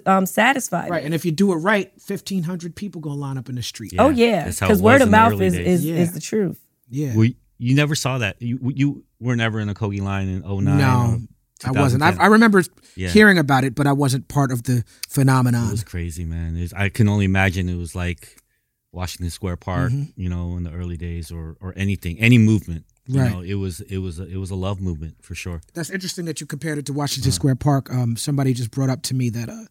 [0.06, 0.90] um, satisfied.
[0.90, 3.64] Right, and if you do it right, fifteen hundred people gonna line up in the
[3.64, 3.94] street.
[3.98, 5.96] Oh Yeah, yeah, that's how it because word of mouth is is, Yeah.
[5.96, 6.60] is the truth.
[6.90, 7.16] yeah.
[7.16, 8.42] we, you never saw that.
[8.42, 11.20] You you were never in a Kogi line in 09 no,
[11.66, 12.04] I wasn't.
[12.04, 12.62] I, I remember
[12.96, 13.10] Yeah.
[13.10, 15.68] hearing about it, but I wasn't part of the phenomenon.
[15.70, 16.58] It was crazy, man.
[16.58, 18.38] It's, I can only imagine it was like
[18.92, 22.86] Washington Square Park, you know, in the early days, or or anything, any movement.
[23.06, 23.32] You Right.
[23.32, 25.62] know, it was it was a, it was a love movement for sure.
[25.74, 27.92] That's interesting that you compared it to Washington Square Park.
[27.94, 29.66] Um, somebody just brought up to me that uh,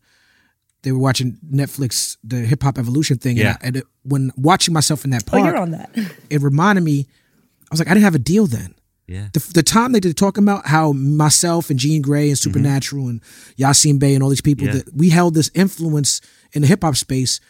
[0.82, 3.50] they were watching Netflix, the Hip Hop Evolution thing, Yeah.
[3.52, 5.90] and, I, and it, when watching myself in that Oh, park, you're on that.
[6.30, 7.06] it reminded me.
[7.08, 8.74] I was like, I didn't have a deal then.
[9.08, 13.08] Yeah, The, the time they did talking about how myself and Jean Grae and Supernatural
[13.08, 13.20] and
[13.58, 14.76] Yasiin Bey and all these people Mm-hmm.
[14.76, 14.82] Yeah.
[14.84, 16.20] that we held this influence
[16.52, 17.40] in the hip hop space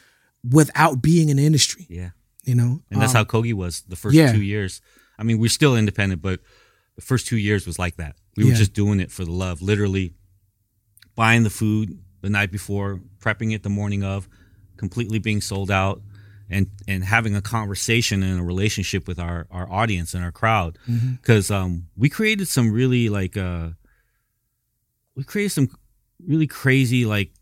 [0.48, 1.86] without being in the industry.
[1.88, 2.10] yeah.
[2.44, 4.32] You know, And that's Um, how Kogi was the first yeah.
[4.32, 4.80] two years.
[5.18, 6.40] I mean, we're still independent, but
[6.96, 8.16] the first two years was like that.
[8.36, 10.14] We were just doing it for the love, literally
[11.14, 14.28] buying the food the night before, prepping it the morning of,
[14.76, 16.00] completely being sold out,
[16.50, 20.78] and and having a conversation and a relationship with our our audience and our crowd,
[20.88, 21.12] Mm-hmm.
[21.12, 23.70] because um, we created some really like uh,
[25.14, 25.68] we created some
[26.26, 27.32] really crazy like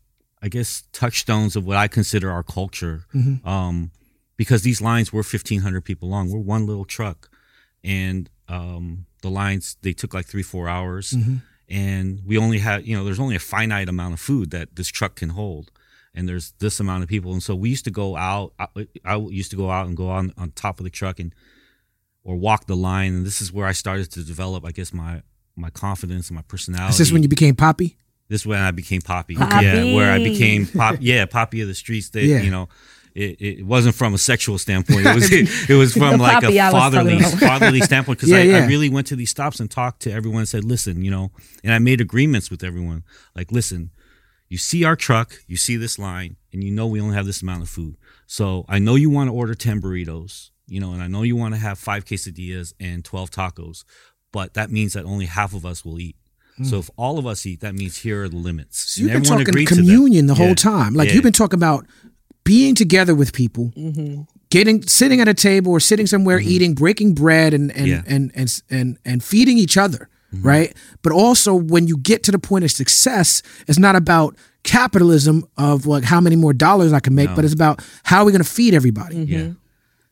[0.41, 3.05] I guess touchstones of what I consider our culture.
[3.13, 3.47] Mm-hmm.
[3.47, 3.91] Um,
[4.37, 6.31] because these lines were 1500 people long.
[6.31, 7.29] We're one little truck.
[7.83, 11.11] And um, the lines, they took like three, four hours.
[11.11, 11.37] Mm-hmm.
[11.69, 14.87] And we only had, you know, there's only a finite amount of food that this
[14.87, 15.71] truck can hold.
[16.13, 17.31] And there's this amount of people.
[17.31, 18.67] And so we used to go out, I,
[19.05, 21.33] I used to go out and go on, on top of the truck and,
[22.23, 23.13] or walk the line.
[23.13, 25.21] And this is where I started to develop, I guess, my,
[25.55, 26.91] my confidence and my personality.
[26.91, 27.97] is this when you became Poppy?
[28.27, 29.35] This is when I became Poppy.
[29.35, 29.65] Poppy.
[29.65, 30.97] Yeah, where I became Pop.
[30.99, 32.09] Yeah, Poppy of the streets.
[32.09, 32.41] That Yeah.
[32.41, 32.69] you know,
[33.15, 35.05] it, it wasn't from a sexual standpoint.
[35.05, 35.31] It was
[35.69, 38.19] it, was from like a fatherly fatherly standpoint.
[38.19, 38.57] Because Yeah, I, yeah.
[38.63, 41.31] I really went to these stops and talked to everyone and said, "Listen, you know,"
[41.63, 43.03] and I made agreements with everyone.
[43.35, 43.91] Like, listen,
[44.49, 47.41] you see our truck, you see this line, and you know we only have this
[47.41, 47.95] amount of food.
[48.27, 51.35] So I know you want to order ten burritos, you know, and I know you
[51.35, 53.83] want to have five quesadillas and twelve tacos,
[54.31, 56.15] but that means that only half of us will eat.
[56.63, 58.83] So if all of us eat, that means here are the limits.
[58.83, 58.87] Hmm.
[58.87, 59.81] So you've And been talking agreed to that.
[59.81, 60.45] communion the Yeah.
[60.45, 60.93] whole time.
[60.93, 61.15] Like Yeah.
[61.15, 61.87] you've been talking about
[62.43, 63.71] being together with people,
[64.49, 67.87] getting sitting at a table or sitting somewhere eating, breaking bread and and, Mm-hmm.
[67.87, 67.97] Yeah.
[67.99, 68.13] Mm-hmm.
[68.13, 70.75] and, and and and feeding each other, right?
[71.01, 75.85] But also when you get to the point of success, it's not about capitalism of
[75.85, 78.43] like how many more dollars I can make, but it's about how are we going
[78.43, 79.17] to feed everybody.
[79.17, 79.51] Yeah.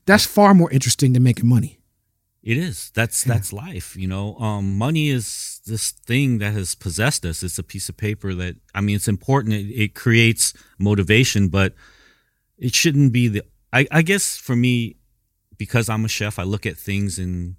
[0.05, 1.75] That's far more interesting than making money.
[2.41, 2.89] It is.
[2.95, 3.95] That's that's life.
[3.95, 7.43] You know, um, money is this thing that has possessed us.
[7.43, 9.53] It's a piece of paper that I mean, it's important.
[9.55, 11.73] It, it creates motivation, but
[12.59, 13.43] it shouldn't be the.
[13.73, 14.95] I, I guess for me,
[15.57, 17.55] because I'm a chef, I look at things in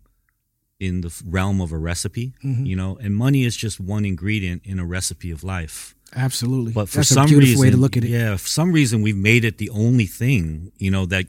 [0.78, 2.32] in the realm of a recipe.
[2.44, 2.64] Mm-hmm.
[2.66, 5.94] You know, and money is just one ingredient in a recipe of life.
[6.16, 6.72] Absolutely.
[6.72, 8.10] But for That's some a beautiful reason, way to look at it.
[8.10, 10.72] yeah, for some reason we've made it the only thing.
[10.78, 11.26] You know that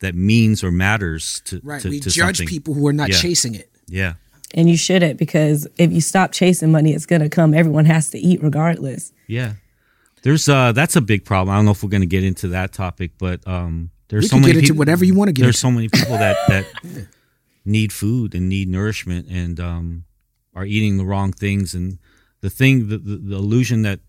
[0.00, 1.68] that means or matters to Mm-hmm.
[1.68, 1.82] Right.
[1.82, 2.48] to, we to judge something.
[2.48, 3.16] people who are not Yeah.
[3.18, 3.70] chasing it.
[3.86, 4.14] Yeah.
[4.54, 7.52] And you shouldn't because if you stop chasing money, it's gonna come.
[7.54, 9.12] Everyone has to eat regardless.
[9.28, 9.52] Yeah.
[10.22, 11.52] There's uh that's a big problem.
[11.54, 14.28] I don't know if we're going to get into that topic, but um there's We
[14.28, 15.60] so can many get into peop- whatever you wanna get There's into.
[15.60, 16.66] so many people that that
[17.64, 20.04] need food and need nourishment and um,
[20.54, 21.74] are eating the wrong things.
[21.74, 21.98] And
[22.40, 24.00] the thing, the, the, the illusion that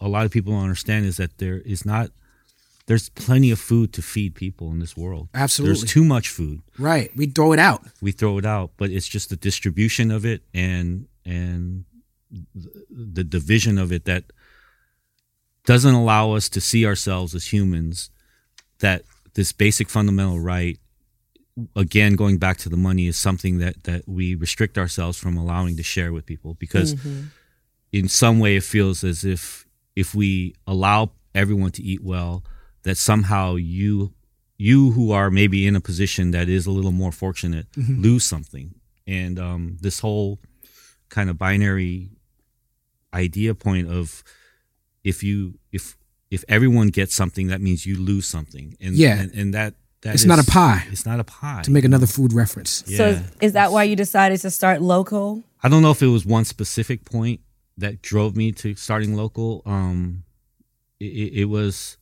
[0.00, 2.10] a lot of people don't understand is that there is not,
[2.84, 5.30] there's plenty of food to feed people in this world.
[5.32, 5.80] Absolutely.
[5.80, 6.60] There's too much food.
[6.78, 7.10] Right.
[7.16, 7.86] We throw it out.
[8.02, 11.86] We throw it out, but it's just the distribution of it and, and
[12.90, 14.24] the division of it that
[15.66, 18.10] doesn't allow us to see ourselves as humans
[18.80, 19.02] that
[19.34, 20.78] this basic fundamental right
[21.76, 25.76] again going back to the money is something that that we restrict ourselves from allowing
[25.76, 26.94] to share with people because
[27.92, 32.44] in some way it feels as if if we allow everyone to eat well
[32.82, 34.12] that somehow you
[34.56, 38.74] you who are maybe in a position that is a little more fortunate lose something.
[39.06, 40.38] And um, this whole
[41.08, 42.10] kind of binary
[43.12, 44.22] idea point of
[45.04, 45.96] if you if
[46.30, 49.20] if everyone gets something that means you lose something and Yeah.
[49.20, 50.84] and, and that that It's not a pie.
[50.90, 52.82] it's not a pie To make another food reference.
[52.86, 55.42] yeah So is, is that why you decided to start LocoL?
[55.62, 57.40] I don't know if it was one specific point
[57.78, 59.66] that drove me to starting LocoL.
[59.66, 60.24] Um,
[61.00, 61.96] it, it, it was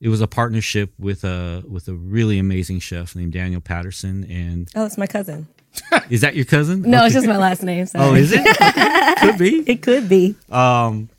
[0.00, 4.24] it was a partnership with a with a really amazing chef named Daniel Patterson.
[4.30, 5.48] And Oh, it's my cousin.
[6.10, 6.82] is that your cousin?
[6.82, 7.84] No, it's just my last name.
[7.86, 8.04] Sorry.
[8.04, 8.44] Oh, is it?
[9.20, 9.60] Could be.
[9.72, 10.34] It could be.
[10.50, 11.10] Um,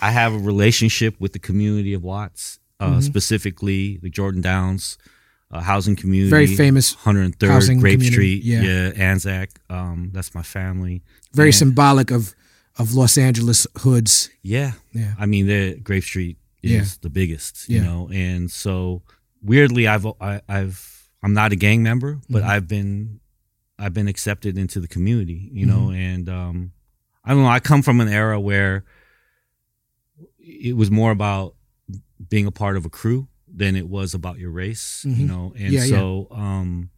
[0.00, 3.00] I have a relationship with the community of Watts, uh, Mm-hmm.
[3.00, 4.96] specifically the Jordan Downs
[5.50, 6.30] uh, housing community.
[6.30, 8.44] Very famous 103rd housing Grape community, Street.
[8.44, 8.62] yeah.
[8.62, 9.50] Yeah, Anzac.
[9.68, 11.02] Um, that's my family.
[11.34, 12.34] Very And- symbolic of
[12.78, 14.30] of Los Angeles hoods.
[14.42, 14.72] Yeah.
[14.92, 15.12] Yeah.
[15.18, 16.84] I mean, the Grape Street is Yeah.
[17.02, 17.82] the biggest, you Yeah.
[17.84, 19.02] know, and so
[19.42, 22.50] weirdly, I've I, I've I'm not a gang member, but Mm-hmm.
[22.50, 23.20] I've been
[23.78, 26.00] I've been accepted into the community, you know, Mm-hmm.
[26.10, 26.72] and um,
[27.24, 27.48] I don't know.
[27.48, 28.84] I come from an era where
[30.42, 31.54] it was more about
[32.28, 35.28] being a part of a crew than it was about your race, you Mhm.
[35.28, 35.96] know, and Yeah, yeah.
[35.98, 36.90] so um,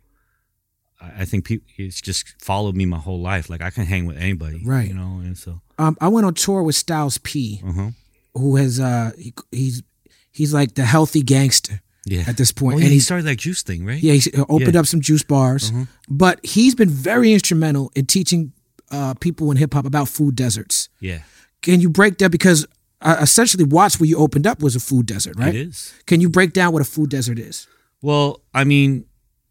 [1.00, 3.50] I think people it's just followed me my whole life.
[3.50, 4.88] Like I can hang with anybody, Right.
[4.88, 7.90] You know, and so Um, I went on tour with Styles P, uh-huh.
[8.34, 9.82] who has uh he, he's
[10.30, 12.24] he's like the healthy gangster yeah.
[12.28, 14.02] at this point, Oh, yeah, and he he's started that juice thing, right?
[14.02, 14.80] yeah he opened Yeah.
[14.80, 15.84] up some juice bars, Uh-huh.
[16.08, 18.52] but he's been very instrumental in teaching
[18.90, 20.88] uh, people in hip hop about food deserts.
[21.00, 21.20] Yeah,
[21.62, 22.66] Can you break that because
[23.02, 25.54] uh, essentially Watts where you opened up was a food desert, right?
[25.54, 25.92] it is.
[26.06, 27.66] Can you break down what a food desert is?
[28.00, 29.04] Well, I mean,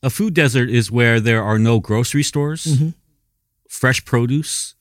[0.04, 2.90] a food desert is where there are no grocery stores, Mm-hmm.
[3.70, 4.76] fresh produce,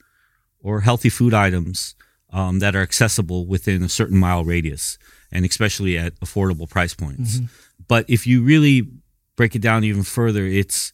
[0.62, 1.94] or healthy food items
[2.32, 4.98] um, that are accessible within a certain mile radius,
[5.32, 7.36] and especially at affordable price points.
[7.36, 7.46] Mm-hmm.
[7.88, 8.88] But if you really
[9.36, 10.92] break it down even further, it's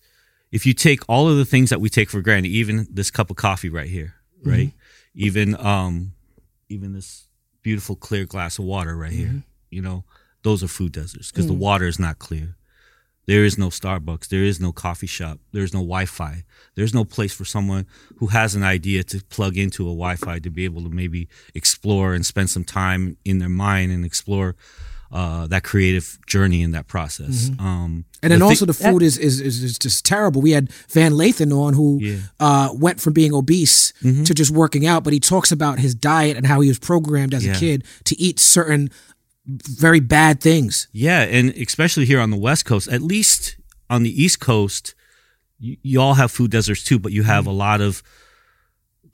[0.52, 3.30] if you take all of the things that we take for granted, even this cup
[3.30, 4.50] of coffee right here, Mm-hmm.
[4.50, 4.72] right?
[5.14, 6.12] Even um,
[6.68, 7.25] even this
[7.66, 9.32] beautiful clear glass of water right Mm-hmm.
[9.38, 9.42] here,
[9.76, 9.98] you know,
[10.46, 11.52] those are food deserts because Mm.
[11.54, 12.48] the water is not clear.
[13.30, 14.28] There is no Starbucks.
[14.28, 15.36] There is no coffee shop.
[15.54, 16.44] There's no Wi-Fi.
[16.76, 17.84] There's no place for someone
[18.18, 21.26] who has an idea to plug into a Wi-Fi to be able to maybe
[21.60, 24.54] explore and spend some time in their mind and explore
[25.12, 27.50] uh, that creative journey in that process.
[27.58, 28.24] Um, Mm-hmm.
[28.24, 30.40] And then the also thi- the food is, is is is just terrible.
[30.42, 32.16] We had Van Lathan on who Yeah.
[32.40, 36.36] uh, went from being obese to just working out, but he talks about his diet
[36.36, 38.90] and how he was programmed as a kid to eat certain
[39.46, 40.88] very bad things.
[40.92, 43.56] Yeah, and especially here on the West Coast, at least
[43.88, 44.94] on the East Coast,
[45.60, 48.02] you, you all have food deserts too, but you have a lot of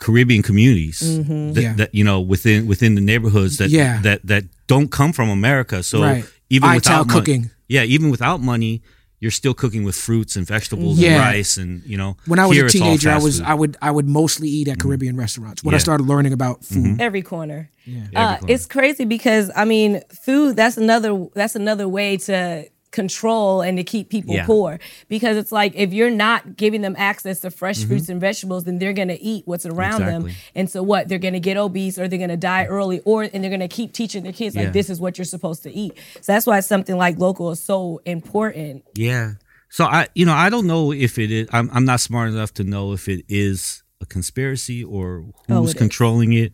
[0.03, 1.53] Caribbean communities mm-hmm.
[1.55, 1.75] that, Yeah.
[1.75, 4.01] that you know within within the neighborhoods that Yeah.
[4.03, 5.83] that that don't come from America.
[5.83, 6.25] So Right.
[6.51, 7.51] even Ital without mon- cooking.
[7.69, 8.83] yeah, even without money,
[9.21, 11.11] you're still cooking with fruits and vegetables Yeah.
[11.11, 12.17] and rice and you know.
[12.27, 13.47] When I was here a teenager, I was food.
[13.47, 14.89] I would I would mostly eat at mm-hmm.
[14.89, 16.83] Caribbean restaurants when I started learning about mm-hmm.
[16.83, 17.01] food.
[17.01, 17.71] Every corner.
[17.87, 18.39] Uh, Every corner.
[18.53, 20.57] it's crazy because I mean, food.
[20.57, 21.13] That's another.
[21.35, 24.47] That's another way to control and to keep people Yeah.
[24.47, 24.79] poor
[25.09, 27.89] because it's like if you're not giving them access to fresh Mm-hmm.
[27.89, 31.19] fruits and vegetables then they're going to eat what's around them and so what they're
[31.19, 33.69] going to get obese or they're going to die early or and they're going to
[33.69, 36.61] keep teaching their kids like this is what you're supposed to eat so that's why
[36.61, 39.33] something like LocoL is so important Yeah.
[39.71, 41.49] So I, you know, I don't know if it is.
[41.51, 45.71] I'm, I'm not smart enough to know if it is a conspiracy or Oh, who's
[45.71, 45.79] it is.
[45.79, 46.53] controlling it.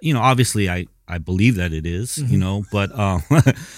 [0.00, 3.22] You know, obviously, I I believe that it is, You know, but um,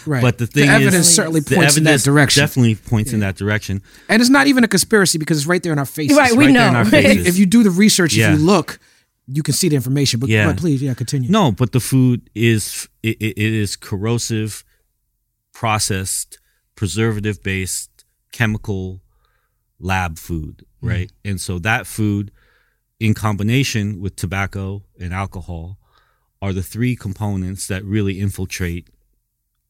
[0.07, 0.23] Right.
[0.23, 2.40] but the The thing evidence is, certainly the points in that direction.
[2.42, 3.83] Definitely points in that direction.
[4.09, 6.16] And it's not even a conspiracy because it's right there in our faces.
[6.16, 7.27] right we right there in know our faces.
[7.27, 8.33] If you do the research, Yeah.
[8.33, 8.79] if you look,
[9.27, 10.20] you can see the information.
[10.20, 10.47] But, Yeah.
[10.47, 11.31] but please, yeah, continue.
[11.31, 14.64] No, but the food is it, it it is corrosive,
[15.53, 16.38] processed,
[16.77, 19.01] preservative based, chemical
[19.79, 21.11] lab food, right?
[21.25, 22.31] And so that food,
[23.01, 25.79] in combination with tobacco and alcohol,
[26.44, 28.85] are the three components that really infiltrate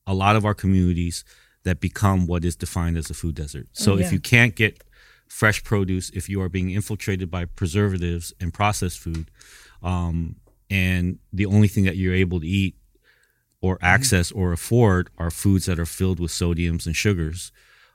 [0.07, 1.25] a lot of our communities
[1.67, 3.67] that become what is defined as a food desert.
[3.73, 4.07] So Oh, yeah.
[4.07, 4.83] if you can't get
[5.29, 9.27] fresh produce if you are being infiltrated by preservatives and processed food.
[9.83, 10.37] Um,
[10.71, 12.75] and the only thing that you're able to eat
[13.61, 17.53] or access or afford are foods that are filled with sodiums and sugars.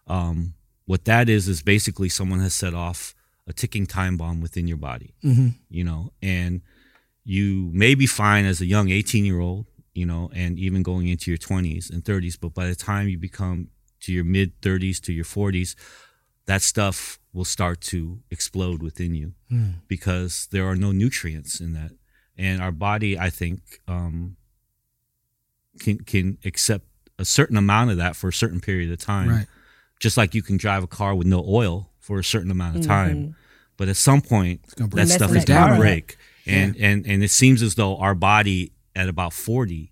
[0.08, 0.54] Um,
[0.86, 3.14] what that is is basically someone has set off
[3.46, 5.14] a ticking time bomb within your body.
[5.70, 6.62] You know, and
[7.30, 11.08] you may be fine as a young 18 year old, you know, and even going
[11.08, 13.68] into your 20s and 30s, but by the time you become
[14.00, 15.76] to your mid 30s to your 40s,
[16.48, 19.34] that stuff will start to explode within you
[19.88, 21.92] because there are no nutrients in that.
[22.36, 24.38] And our body, I think, um,
[25.80, 26.86] can can accept
[27.20, 29.30] a certain amount of that for a certain period of time.
[29.30, 29.48] Right.
[30.00, 32.88] Just like you can drive a car with no oil for a certain amount of
[32.88, 33.36] time.
[33.78, 36.18] But at some point that stuff Messing is that going to break.
[36.46, 39.92] And and and it seems as though our body at about 40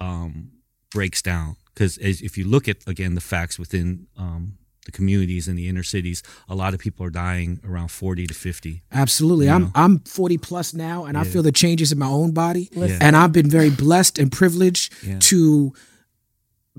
[0.00, 0.52] um,
[0.90, 5.54] breaks down because if you look at again the facts within um, the communities in
[5.56, 8.82] the inner cities, a lot of people are dying around 40 to 50.
[8.92, 9.48] Absolutely.
[9.48, 12.68] I'm I'm 40 plus now and I feel the changes in my own body.
[12.74, 13.00] Listen.
[13.00, 15.18] And I've been very blessed and privileged Yeah.
[15.20, 15.72] to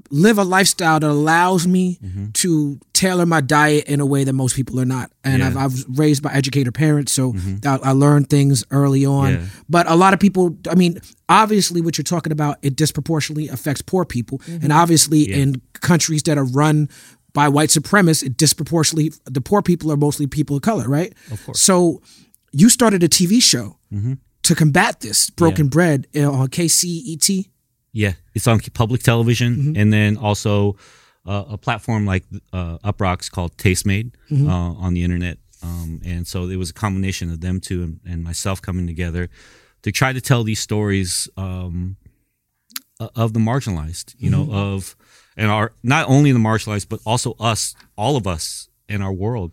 [0.10, 2.32] live a lifestyle that allows me Mm-hmm.
[2.34, 5.12] to tailor my diet in a way that most people are not.
[5.24, 5.50] And Yeah.
[5.50, 5.58] Mm-hmm.
[5.60, 7.34] I've, I've raised by educator parents, so
[7.66, 9.34] I, I learned things early on.
[9.34, 9.46] Yeah.
[9.70, 13.82] But a lot of people, I mean, obviously, what you're talking about, it disproportionately affects
[13.82, 14.40] poor people.
[14.40, 14.64] Mm-hmm.
[14.64, 16.90] And obviously, in countries that are run
[17.34, 21.14] by white supremacists, it disproportionately, the poor people are mostly people of color, right?
[21.32, 21.62] Of course.
[21.62, 22.02] So
[22.52, 24.14] you started a TV show Mm-hmm.
[24.44, 27.50] to combat this broken bread uh, on KCET.
[27.94, 29.78] Yeah, it's on public television, Mm-hmm.
[29.78, 30.76] and then also
[31.26, 34.50] uh, a platform like uh, Uprocks called Tastemade Mm-hmm.
[34.50, 35.38] uh, on the internet.
[35.62, 39.30] Um, and so it was a combination of them two and, and myself coming together
[39.84, 41.96] to try to tell these stories um,
[43.16, 44.52] of the marginalized, you Mm-hmm.
[44.52, 44.96] know, of
[45.38, 49.52] and our not only the marginalized but also us, all of us in our world.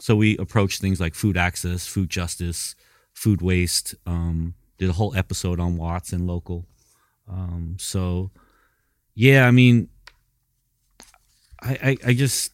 [0.00, 2.74] So we approached things like food access, food justice,
[3.14, 3.94] food waste.
[4.06, 6.64] Um, did a whole episode on Watts and LocoL.
[7.28, 8.30] Um, so,
[9.14, 9.88] yeah, I mean,
[11.62, 12.52] I, I, I just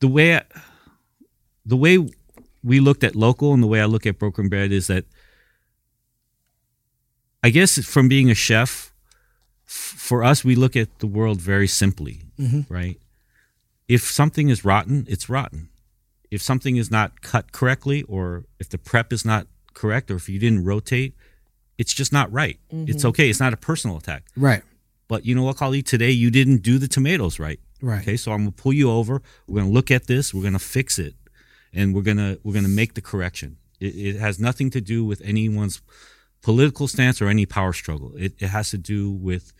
[0.00, 0.42] the way I,
[1.64, 1.98] the way
[2.64, 5.04] we looked at LocoL and the way I look at broken bread is that
[7.42, 8.92] I guess from being a chef,
[9.66, 12.22] f- for us, we look at the world very simply,
[12.68, 12.98] right?
[13.86, 15.68] If something is rotten, it's rotten.
[16.30, 20.28] If something is not cut correctly, or if the prep is not correct, or if
[20.28, 21.14] you didn't rotate,
[21.78, 22.58] it's just not right.
[22.70, 23.30] It's okay.
[23.30, 24.24] It's not a personal attack.
[24.36, 24.62] Right.
[25.06, 25.86] But you know what, Khalid?
[25.86, 27.60] Today you didn't do the tomatoes right.
[27.80, 28.02] Right.
[28.02, 29.22] Okay, so I'm gonna pull you over.
[29.46, 30.34] We're gonna look at this.
[30.34, 31.14] We're gonna fix it,
[31.72, 33.56] and we're gonna we're gonna make the correction.
[33.80, 35.80] It, it has nothing to do with anyone's
[36.42, 38.12] political stance or any power struggle.
[38.16, 39.52] It, it has to do with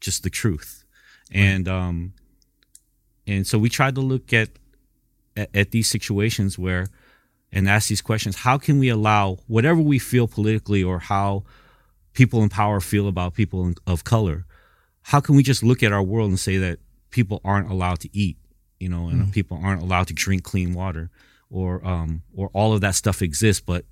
[0.00, 0.84] just the truth,
[1.30, 2.14] and um,
[3.26, 4.48] and so we tried to look at,
[5.36, 6.88] at at these situations where
[7.52, 8.36] and ask these questions.
[8.36, 11.44] How can we allow whatever we feel politically or how
[12.14, 14.46] people in power feel about people of color?
[15.02, 16.78] How can we just look at our world and say that
[17.10, 18.38] people aren't allowed to eat,
[18.80, 21.10] you know, and people aren't allowed to drink clean water,
[21.50, 23.84] or um, or all of that stuff exists, but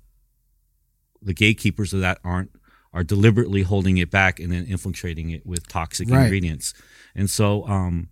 [1.21, 2.49] the gatekeepers of that aren't
[2.93, 6.23] are deliberately holding it back and then infiltrating it with toxic Right.
[6.23, 6.73] ingredients.
[7.15, 8.09] And so, um,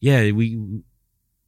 [0.00, 0.82] yeah, we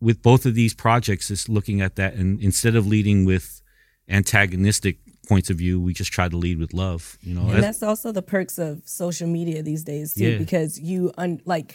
[0.03, 3.62] with both of these projects is looking at that, and instead of leading with
[4.09, 7.17] antagonistic points of view, we just try to lead with love.
[7.23, 10.38] You know, And That's- that's also the perks of social media these days too, Yeah.
[10.38, 11.75] because you un- like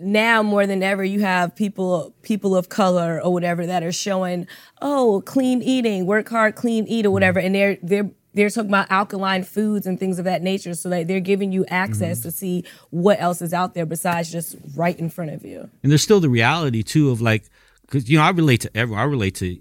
[0.00, 4.46] now more than ever you have people people of color or whatever that are showing
[4.80, 7.14] oh clean eating, work hard, clean eat or mm-hmm.
[7.14, 10.88] whatever, and they're they're they're talking about alkaline foods and things of that nature, so
[10.90, 14.98] that they're giving you access to see what else is out there besides just right
[14.98, 15.68] in front of you.
[15.82, 17.44] and there's still the reality too of like
[17.82, 19.58] because you know i relate to everyone i relate to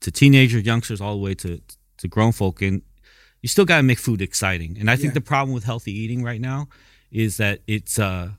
[0.00, 1.60] to teenagers youngsters all the way to
[1.98, 2.82] to grown folk and
[3.42, 4.76] you still got to make food exciting.
[4.80, 6.68] And i think the problem with healthy eating right now
[7.10, 8.30] is that it's uh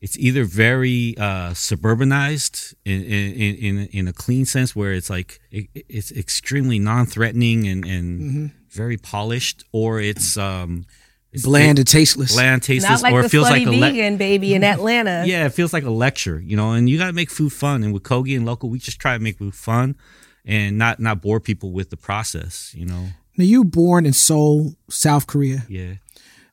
[0.00, 5.40] it's either very uh suburbanized in in in, in a clean sense where it's like
[5.50, 10.84] it, it's extremely non-threatening and and very polished or it's um
[11.32, 12.32] it's Bland and tasteless.
[12.32, 14.62] bland tasteless Not like or the it feels like slutty a le- vegan baby in
[14.62, 15.24] Atlanta.
[15.26, 17.82] yeah, it feels like a lecture, you know, and you got to make food fun.
[17.82, 19.96] And with Kogi and LocoL, we just try to make food fun
[20.44, 23.08] and not not bore people with the process, you know.
[23.36, 25.64] Now you born in Seoul, South Korea.
[25.68, 25.94] Yeah.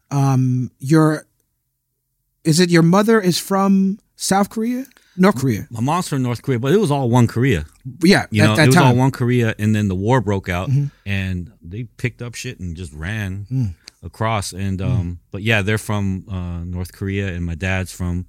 [0.09, 1.27] Um, your
[2.43, 4.85] is it your mother is from South Korea?
[5.17, 5.67] North Korea.
[5.71, 7.65] My mom's from North Korea, but it was all one Korea.
[8.03, 8.85] Yeah, You at know, that it was time.
[8.87, 10.69] all one Korea, and then the war broke out,
[11.05, 14.53] and they picked up shit and just ran across.
[14.53, 18.25] And um, but yeah, they're from uh, North Korea, and my dad's from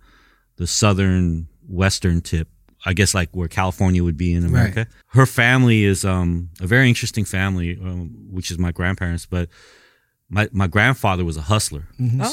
[0.57, 2.49] the southern western tip
[2.85, 4.87] I guess like where California would be in America.
[5.09, 9.25] Her family is um, a very interesting family, um, which is my grandparents.
[9.25, 9.49] But
[10.37, 11.85] my my grandfather was a hustler,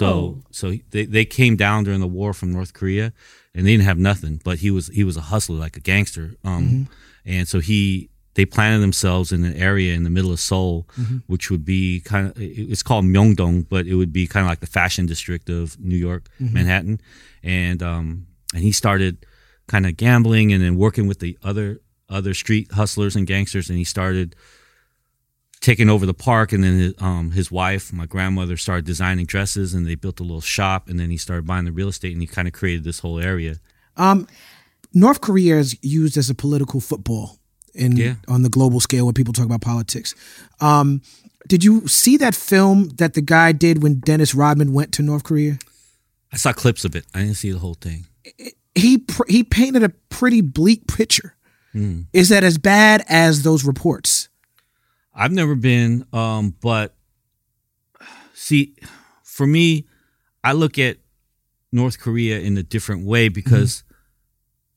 [0.01, 0.41] so Oh.
[0.59, 3.07] so they, they came down during the war from North Korea,
[3.53, 4.39] and they didn't have nothing.
[4.47, 6.27] But he was he was a hustler, like a gangster.
[6.43, 6.87] Um,
[7.25, 10.87] and so he they planted themselves in an area in the middle of Seoul,
[11.27, 14.61] which would be kind of it's called Myeongdong, but it would be kind of like
[14.61, 17.01] the fashion district of New York, Manhattan,
[17.43, 19.13] and um and he started
[19.67, 21.79] kind of gambling and then working with the other
[22.17, 24.35] other street hustlers and gangsters, and he started
[25.61, 29.73] taking over the park and then his, um, his wife my grandmother started designing dresses
[29.73, 32.21] and they built a little shop and then he started buying the real estate and
[32.21, 33.55] he kind of created this whole area
[34.93, 37.37] North Korea is used as a political football
[37.75, 38.15] in Yeah.
[38.27, 40.15] on the global scale when people talk about politics.
[40.59, 41.01] Um,
[41.47, 45.23] did you see that film that the guy did when Dennis Rodman went to North
[45.23, 45.57] Korea?
[46.31, 48.05] i saw clips of it i didn't see the whole thing
[48.75, 51.35] He pr- he painted a pretty bleak picture.
[51.73, 52.01] Hmm.
[52.13, 54.28] Is that as bad as those reports?
[55.13, 56.95] I've never been um but
[58.33, 58.75] see
[59.23, 59.85] for me
[60.43, 60.97] i look at
[61.71, 63.83] north korea in a different way because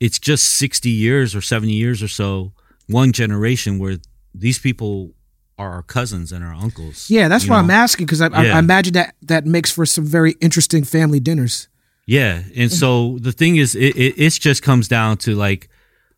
[0.01, 2.53] it's just 60 years or 70 years or so
[2.89, 3.99] one generation where
[4.35, 5.15] these people
[5.59, 7.59] are our cousins and our uncles Yeah, that's why?
[7.59, 8.57] I'm asking because I, I, Yeah.
[8.57, 11.69] I imagine that that makes for some very interesting family dinners.
[12.07, 15.69] Yeah, and so the thing is, it, it it just comes down to like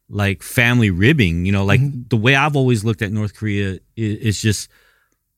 [0.08, 1.46] like family ribbing.
[1.46, 2.02] You know, like mm-hmm.
[2.08, 4.68] the way I've always looked at North Korea is, is just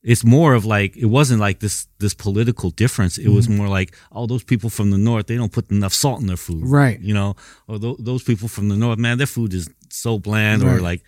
[0.02, 3.18] it's more of like it wasn't like this this political difference.
[3.18, 3.58] It was mm-hmm.
[3.58, 6.36] more like oh, those people from the north they don't put enough salt in their
[6.36, 7.00] food, Right.
[7.00, 7.34] You know,
[7.66, 11.02] or th- those people from the north, man, their food is so bland, or like.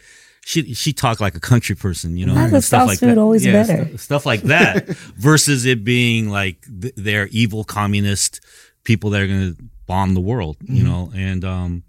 [0.45, 3.19] She she talked like a country person, you know, Why and stuff like food that.
[3.19, 3.85] always Yeah, better?
[3.85, 4.89] stu- stuff like that,
[5.19, 8.41] versus it being like th- they're evil communist
[8.83, 10.87] people that are going to bomb the world, you mm-hmm.
[10.87, 11.83] know, and um,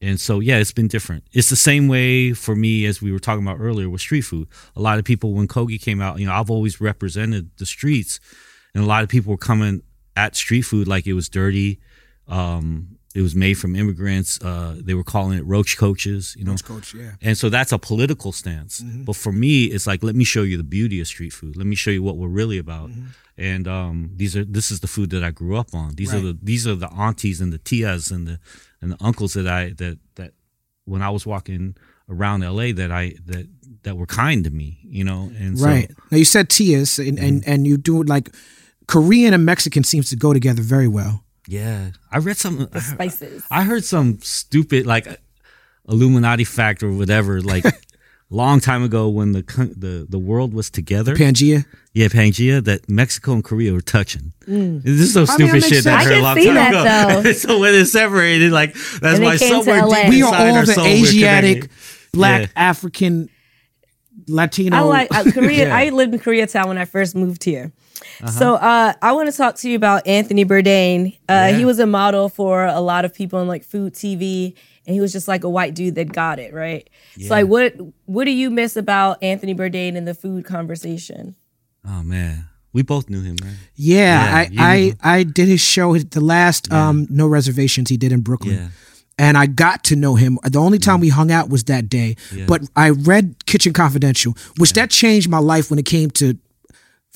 [0.00, 1.24] and so yeah, it's been different.
[1.32, 4.48] It's the same way for me as we were talking about earlier with street food.
[4.76, 8.20] A lot of people when Kogi came out, you know, I've always represented the streets,
[8.74, 9.82] and a lot of people were coming
[10.16, 11.80] at street food like it was dirty.
[12.26, 14.40] Um, it was made from immigrants.
[14.40, 16.54] Uh, they were calling it roach coaches, you know.
[16.54, 17.14] Coach, yeah.
[17.20, 18.80] And so that's a political stance.
[18.80, 19.02] Mm-hmm.
[19.02, 21.56] But for me, it's like let me show you the beauty of street food.
[21.56, 22.90] Let me show you what we're really about.
[22.90, 23.06] Mm-hmm.
[23.36, 25.96] And um, these are this is the food that I grew up on.
[25.96, 28.38] These are the these are the aunties and the tias and the
[28.80, 30.34] and the uncles that I that that
[30.84, 31.76] when I was walking
[32.08, 33.48] around LA that I that
[33.82, 35.32] that were kind to me, you know.
[35.36, 35.88] And Right.
[35.88, 36.08] so Mm-hmm.
[36.12, 38.30] Now you said tias and, and and you do like
[38.86, 41.24] Korean and Mexican seems to go together very well.
[41.48, 42.68] Yeah, I read some.
[42.70, 43.42] The spices.
[43.50, 45.06] I heard some stupid like
[45.88, 47.64] Illuminati fact or whatever like.
[48.30, 51.64] Long time ago, when the coun- the the world was together, Pangea.
[51.94, 54.34] Yeah, Pangea, that Mexico and Korea were touching.
[54.46, 56.08] This is some I mean, stupid that makes shit that I sense.
[56.10, 57.22] heard I a long can see time that, ago.
[57.22, 57.32] though.
[57.48, 60.66] so when it's separated, like that's why came somewhere deep We are inside all our
[60.66, 61.70] the Asiatic,
[62.12, 62.48] black, Yeah.
[62.54, 63.30] African,
[64.28, 64.76] Latino.
[64.76, 65.50] I like uh, Korea.
[65.68, 65.74] Yeah.
[65.76, 67.72] I lived in Koreatown when I first moved here.
[68.30, 71.14] So uh, I want to talk to you about Anthony Bourdain.
[71.28, 71.56] Uh, Yeah.
[71.56, 74.54] He was a model for a lot of people on like food TV,
[74.86, 76.88] and he was just like a white dude that got it right.
[77.20, 77.74] So like, what
[78.06, 81.36] what do you miss about Anthony Bourdain in the food conversation?
[81.86, 83.54] Oh man, we both knew him, man.
[83.74, 84.94] Yeah, Yeah, I.
[85.02, 88.56] I I did his show the last um no reservations he did in Brooklyn.
[88.56, 88.68] Yeah.
[89.20, 90.38] And I got to know him.
[90.44, 92.14] The only time we hung out was that day.
[92.32, 92.46] Yeah.
[92.46, 96.38] But I read Kitchen Confidential, which that changed my life when it came to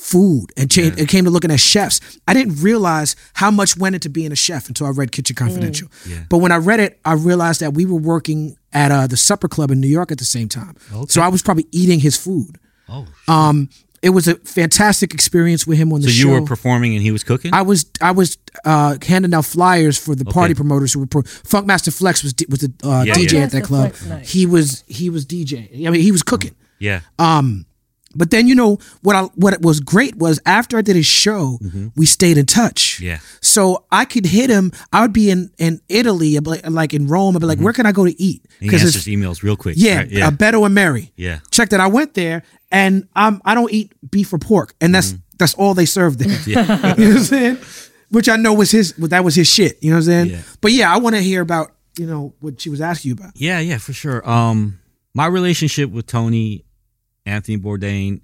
[0.02, 2.00] food and changed, it came to looking at chefs.
[2.26, 5.88] I didn't realize how much went into being a chef until I read Kitchen Confidential.
[6.08, 6.24] Yeah.
[6.28, 9.48] But when I read it, I realized that we were working at uh, the Supper
[9.48, 10.76] Club in New York at the same time.
[11.08, 12.58] So I was probably eating his food.
[12.88, 13.68] Oh, Um,
[14.02, 16.28] it was a fantastic experience with him on the so show.
[16.34, 17.54] you were performing and he was cooking.
[17.54, 21.22] I was I was uh, handing out flyers for the party promoters who were pro-
[21.22, 23.40] Funkmaster Flex was D- was the uh, Yeah, DJ yeah.
[23.44, 23.94] at that club.
[24.08, 24.28] Nice.
[24.32, 25.86] He was he was DJ.
[25.86, 26.56] I mean he was cooking.
[26.80, 27.02] yeah,
[28.14, 31.58] But then you know what I what was great was after I did his show,
[31.96, 33.00] we stayed in touch.
[33.00, 33.18] Yeah.
[33.40, 34.72] So I could hit him.
[34.92, 37.36] I would be in in Italy, like, in Rome.
[37.36, 38.44] I'd be like, where can I go to eat?
[38.60, 39.74] Because answers emails real quick.
[39.78, 40.10] Yeah, right?
[40.10, 41.12] yeah, uh, Beto and Mary.
[41.16, 41.40] Yeah.
[41.50, 41.80] Check that.
[41.80, 45.74] I went there and um, I don't eat beef or pork, and that's that's all
[45.74, 46.28] they served there.
[46.46, 47.58] you know what I'm saying?
[48.10, 48.94] Which I know was his.
[48.94, 49.82] That was his shit.
[49.82, 50.26] You know what I'm saying?
[50.30, 50.42] Yeah.
[50.60, 53.32] But yeah, I want to hear about you know what she was asking you about.
[53.34, 54.28] yeah, yeah, for sure.
[54.28, 54.78] Um,
[55.14, 56.64] my relationship with Tony
[57.26, 58.20] Anthony Bourdain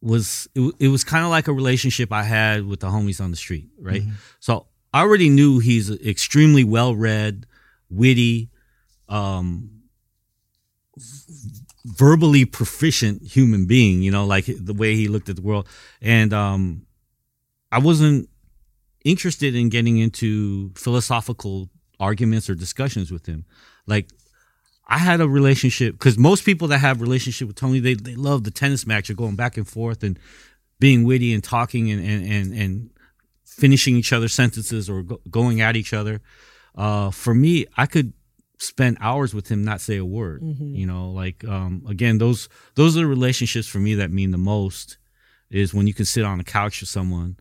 [0.00, 3.30] was it, it was kind of like a relationship I had with the homies on
[3.30, 4.02] the street, right?
[4.40, 7.46] So I already knew he's an extremely well read,
[7.90, 8.50] witty,
[9.08, 9.70] um,
[11.84, 14.02] verbally proficient human being.
[14.02, 15.68] You know, like the way he looked at the world,
[16.00, 16.86] and um,
[17.72, 18.28] I wasn't
[19.04, 21.70] interested in getting into philosophical
[22.00, 23.44] arguments or discussions with him.
[23.86, 24.10] Like
[24.86, 28.44] I had a relationship because most people that have relationship with Tony, they they love
[28.44, 30.18] the tennis match or going back and forth and
[30.78, 32.90] being witty and talking and and and, and
[33.44, 36.20] finishing each other's sentences or go, going at each other.
[36.74, 38.12] Uh, for me, I could
[38.58, 40.42] spend hours with him, not say a word.
[40.42, 44.38] You know, like um, again, those those are the relationships for me that mean the
[44.38, 44.98] most.
[45.50, 47.36] Is when you can sit on a couch with someone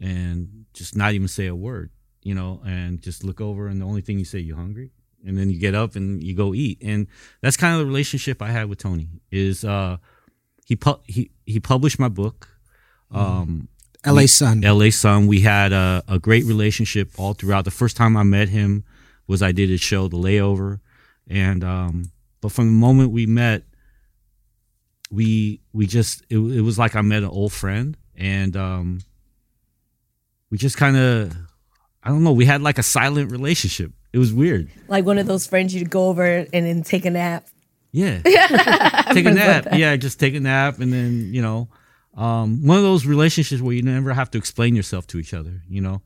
[0.00, 1.90] and just not even say a word,
[2.22, 4.92] you know, and just look over and the only thing you say, "You hungry?"
[5.26, 6.78] And then you get up and you go eat.
[6.82, 7.06] And
[7.42, 9.08] that's kind of the relationship I had with Tony.
[9.30, 9.98] Is uh,
[10.66, 12.48] he pu- he he published my book.
[13.10, 13.68] Um,
[14.04, 14.26] L.A.
[14.26, 14.62] Son.
[14.62, 15.26] LA Son.
[15.26, 17.64] We had a, a great relationship all throughout.
[17.64, 18.84] The first time I met him
[19.26, 20.80] was I did his show, The Layover,
[21.28, 22.10] and um,
[22.40, 23.64] but from the moment we met,
[25.10, 29.00] we we just it, it was like I met an old friend, and um,
[30.50, 31.36] we just kind of
[32.02, 32.32] I don't know.
[32.32, 33.92] We had like a silent relationship.
[34.12, 34.70] It was weird.
[34.88, 37.46] Like one of those friends you'd go over and then take a nap.
[37.92, 38.22] Yeah.
[39.12, 39.68] take a nap.
[39.72, 41.68] Yeah, just take a nap and then, you know,
[42.16, 45.62] um, one of those relationships where you never have to explain yourself to each other,
[45.68, 46.02] you know.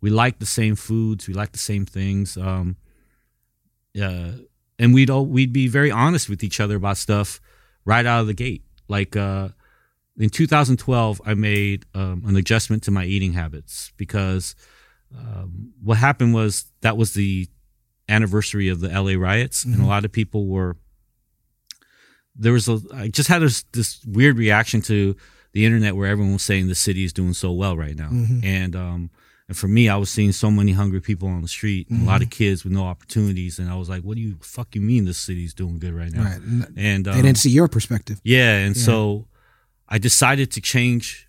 [0.00, 2.36] We like the same foods, we like the same things.
[2.36, 2.76] Um
[4.00, 4.32] uh,
[4.78, 7.40] and we'd all, we'd be very honest with each other about stuff
[7.84, 8.64] right out of the gate.
[8.88, 9.48] Like uh
[10.18, 14.54] in 2012 I made um, an adjustment to my eating habits because
[15.16, 17.48] um, what happened was that was the
[18.08, 20.76] anniversary of the LA riots and a lot of people were
[22.36, 25.16] there was a I just had this, this weird reaction to
[25.52, 28.08] the internet where everyone was saying the city is doing so well right now,
[28.42, 29.10] and um,
[29.46, 32.06] and for me, I was seeing so many hungry people on the street, and a
[32.06, 34.80] lot of kids with no opportunities, and I was like, "What do you fuck you
[34.80, 36.40] mean this city's doing good right now?" Right.
[36.76, 38.20] And They um, didn't see your perspective.
[38.24, 39.28] yeah, and so
[39.88, 41.28] I decided to change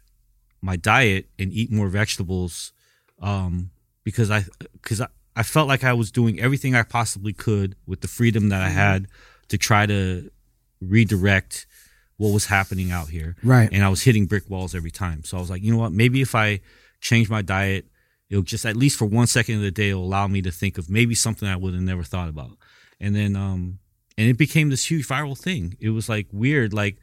[0.60, 2.74] my diet and eat more vegetables
[3.22, 3.70] um,
[4.06, 8.00] because I because I, I felt like I was doing everything I possibly could with
[8.00, 9.08] the freedom that I had
[9.50, 10.32] to try to
[10.80, 11.68] redirect
[12.16, 13.36] what was happening out here.
[13.44, 13.68] Right.
[13.70, 15.26] And I was hitting brick walls every time.
[15.26, 15.92] So I was like, you know what?
[15.92, 16.62] Maybe if I
[17.02, 17.88] change my diet,
[18.30, 20.78] it'll just at least for one second of the day, it'll allow me to think
[20.78, 22.58] of maybe something I would have never thought about.
[23.02, 23.80] And then um
[24.18, 25.76] and it became this huge viral thing.
[25.82, 26.98] It was like weird, like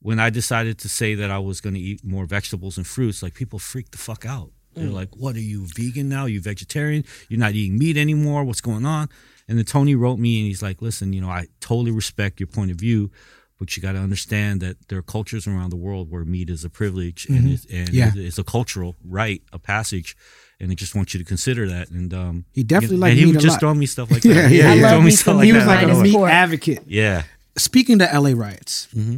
[0.00, 3.22] when I decided to say that I was going to eat more vegetables and fruits,
[3.22, 4.50] like people freaked the fuck out.
[4.74, 6.26] They're like, "What are you vegan now?
[6.26, 7.04] you vegetarian?
[7.28, 8.44] You're not eating meat anymore?
[8.44, 9.08] What's going on?"
[9.48, 12.46] And then Tony wrote me and he's like, "Listen, you know, I totally respect your
[12.46, 13.10] point of view,
[13.58, 16.64] but you got to understand that there are cultures around the world where meat is
[16.64, 18.10] a privilege and it's, and Yeah.
[18.14, 20.16] it's a cultural right, a passage."
[20.60, 21.90] And I just want you to consider that.
[21.90, 23.60] And um, He definitely and liked he meat would just lot.
[23.60, 24.28] throw me stuff like that.
[24.34, 24.74] yeah, he yeah.
[24.74, 25.82] would throw me stuff was like he was that.
[25.88, 26.30] like a meat pork.
[26.30, 26.82] advocate.
[26.86, 27.24] yeah.
[27.58, 29.16] Speaking to LA riots, Mm-hmm.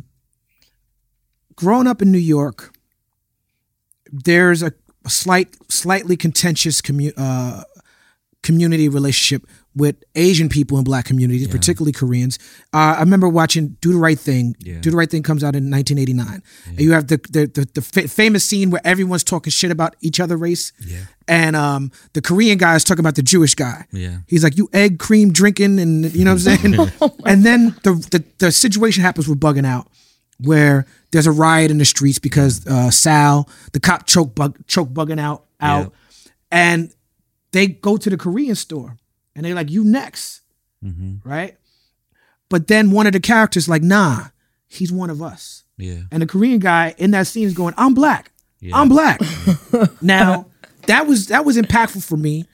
[1.54, 2.74] growing up in New York,
[4.10, 4.72] there's a,
[5.06, 7.62] a slight, slightly contentious commu- uh,
[8.42, 12.38] community relationship with Asian people in Black communities, particularly Koreans.
[12.72, 14.80] Uh, I remember watching "Do the Right Thing." Yeah.
[14.80, 16.42] "Do the Right Thing" comes out in 1989.
[16.66, 19.94] And you have the the, the, the fa- famous scene where everyone's talking shit about
[20.00, 20.72] each other race.
[20.80, 21.00] Yeah.
[21.28, 23.84] And um, the Korean guy is talking about the Jewish guy.
[23.92, 24.18] Yeah.
[24.28, 26.74] He's like, "You egg cream drinking," and you know what I'm saying.
[27.26, 29.88] and then the, the the situation happens with bugging out,
[30.38, 34.88] where there's a riot in the streets because uh, Sal, the cop, choke bug choke
[34.90, 35.92] bugging out out,
[36.50, 36.92] and
[37.52, 38.96] they go to the Korean store
[39.34, 40.42] and they're like, "You next,"
[41.24, 41.56] right?
[42.48, 44.26] But then one of the characters like, "Nah,
[44.66, 46.02] he's one of us." Yeah.
[46.10, 48.30] And the Korean guy in that scene is going, "I'm black.
[48.74, 49.20] I'm black."
[50.02, 50.46] now
[50.86, 52.44] that was that was impactful for me.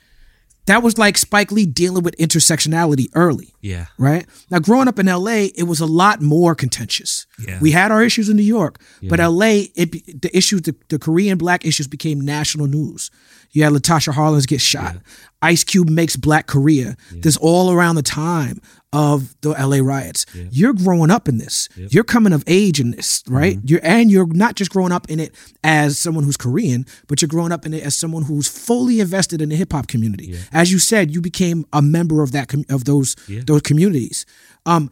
[0.67, 3.87] That was like Spike Lee dealing with intersectionality early, Yeah.
[3.99, 4.27] right?
[4.51, 7.27] Now growing up in LA, it was a lot more contentious.
[7.45, 7.59] Yeah.
[7.61, 11.37] We had our issues in New York, but LA, it the issues, the, the Korean
[11.37, 13.11] black issues became national news.
[13.51, 14.97] You had Latasha Harlins get shot.
[15.43, 16.97] Ice Cube makes Black Korea.
[17.11, 18.61] This all around the time
[18.93, 20.27] of the LA riots.
[20.51, 21.69] You're growing up in this.
[21.77, 23.59] You're coming of age in this, right?
[23.65, 25.35] You're and you're not just growing up in it
[25.65, 29.41] as someone who's Korean, but you're growing up in it as someone who's fully invested
[29.41, 30.37] in the hip hop community.
[30.53, 33.17] As you said, you became a member of that com- of those
[33.47, 34.27] those communities.
[34.67, 34.91] Um,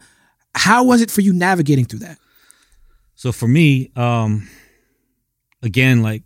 [0.55, 2.17] how was it for you navigating through that?
[3.15, 4.49] So for me, um,
[5.61, 6.23] again, like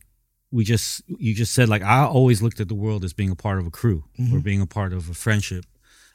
[0.51, 3.35] we just you just said, like I always looked at the world as being a
[3.35, 5.65] part of a crew or being a part of a friendship,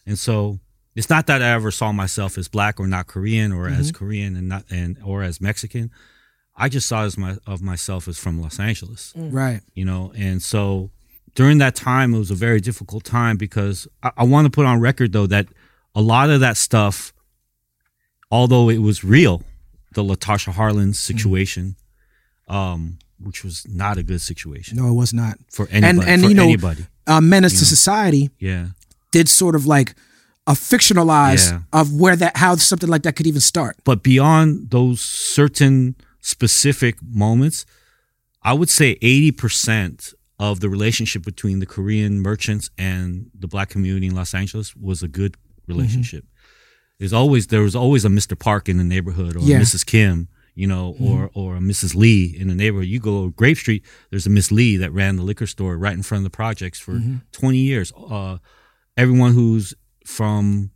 [0.06, 0.58] and so
[0.96, 4.36] it's not that I ever saw myself as black or not Korean or as Korean
[4.36, 5.90] and not and or as Mexican.
[6.56, 9.60] I just saw as my of myself as from Los Angeles Right.
[9.74, 10.90] you know and so
[11.34, 14.66] during that time it was a very difficult time because i, I want to put
[14.66, 15.46] on record though that
[15.94, 17.12] a lot of that stuff
[18.30, 19.42] although it was real
[19.94, 21.76] the latasha harlan situation
[22.48, 25.36] um which was not a good situation No, it was not.
[25.52, 28.30] for anybody and and for you know, anybody uh, menace to society.
[28.38, 28.68] yeah
[29.12, 29.94] did sort of like
[30.50, 31.80] a fictionalize Yeah.
[31.80, 33.74] of where that how something like that could even start.
[33.90, 35.00] but beyond those
[35.36, 36.94] certain specific
[37.24, 37.64] moments,
[38.42, 44.06] I would say 80% of the relationship between the Korean merchants and the black community
[44.06, 45.32] in Los Angeles was a good
[45.66, 46.24] relationship.
[46.24, 46.98] Mm-hmm.
[46.98, 48.38] There's always there was always a Mr.
[48.38, 49.58] Park in the neighborhood or Yeah.
[49.58, 49.84] a Mrs.
[49.86, 51.06] Kim, you know, mm-hmm.
[51.06, 51.94] or or a Mrs.
[51.94, 52.88] Lee in the neighborhood.
[52.88, 55.94] You go to Grape Street, there's a Miss Lee that ran the liquor store right
[55.94, 57.16] in front of the projects for mm-hmm.
[57.32, 57.92] 20 years.
[57.92, 58.38] Uh,
[58.96, 59.74] everyone who's
[60.10, 60.70] from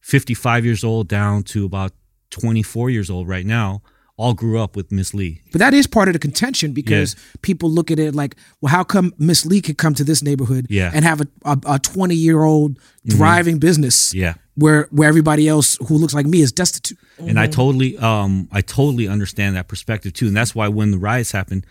[0.00, 1.92] 55 years old down to about
[2.30, 3.82] 24 years old right now
[4.16, 5.40] all grew up with Miss Lee.
[5.52, 8.82] But that is part of the contention because people look at it like, well, how
[8.82, 10.90] come Miss Lee could come to this neighborhood Yeah.
[10.92, 13.16] and have a a twenty year old mm-hmm.
[13.16, 14.34] thriving business Yeah.
[14.56, 16.98] where where everybody else who looks like me is destitute?
[17.18, 17.52] And I mm-hmm.
[17.52, 20.26] totally um I totally understand that perspective too.
[20.26, 21.64] And that's why when the riots happened,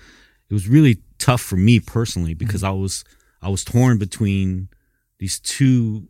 [0.49, 2.79] it was really tough for me personally because mm-hmm.
[2.79, 3.03] I was
[3.41, 4.69] I was torn between
[5.19, 6.07] these two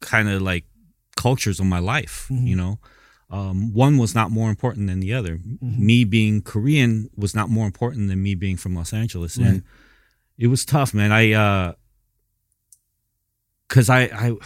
[0.00, 0.64] kind of like
[1.16, 2.78] cultures of my life, you know.
[3.30, 5.38] Um, one was not more important than the other.
[5.78, 9.62] Me being Korean was not more important than me being from Los Angeles, and
[10.38, 11.12] it was tough, man.
[11.12, 11.72] I uh,
[13.68, 14.36] because I I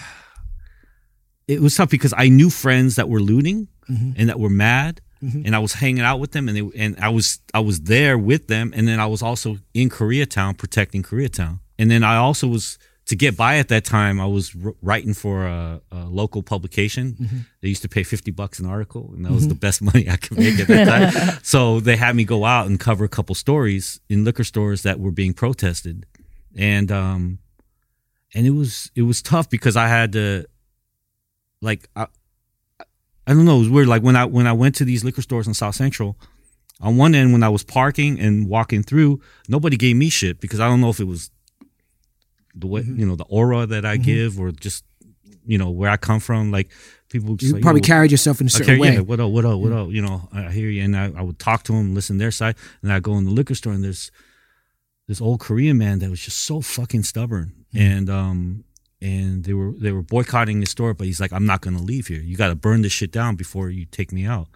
[1.48, 3.68] it was tough because I knew friends that were looting
[4.18, 5.00] and that were mad,
[5.46, 8.18] and I was hanging out with them, and they and I was I was there
[8.18, 12.46] with them, and then I was also in Koreatown protecting Koreatown, and then I also
[12.48, 14.20] was to get by at that time.
[14.20, 17.46] I was r- writing for a, a local publication.
[17.60, 20.16] They used to pay fifty bucks an article, and that was the best money I
[20.16, 21.38] could make at that time.
[21.42, 25.00] so they had me go out and cover a couple stories in liquor stores that
[25.00, 26.06] were being protested,
[26.56, 27.38] and um,
[28.34, 30.46] and it was it was tough because I had to
[31.60, 32.06] like I,
[33.26, 35.22] I don't know it was weird like when I when I went to these liquor
[35.22, 36.18] stores in South Central
[36.80, 40.60] on one end when I was parking and walking through nobody gave me shit because
[40.60, 41.30] I don't know if it was
[42.54, 43.00] the way Mm-hmm.
[43.00, 44.84] you know the aura that I give or just
[45.46, 46.70] you know where I come from like
[47.08, 48.94] people, you like, probably "Yo, carried yourself in a certain Okay, way.
[48.94, 49.90] yeah, what up, what up, what up?
[49.90, 52.30] You know, I hear you, and I, I would talk to them, listen to their
[52.30, 54.10] side, and I go in the liquor store, and there's
[55.06, 58.64] this old Korean man that was just so fucking stubborn, and um,
[59.02, 62.06] and they were they were boycotting the store, but he's like, I'm not gonna leave
[62.06, 62.20] here.
[62.22, 64.48] You got to burn this shit down before you take me out.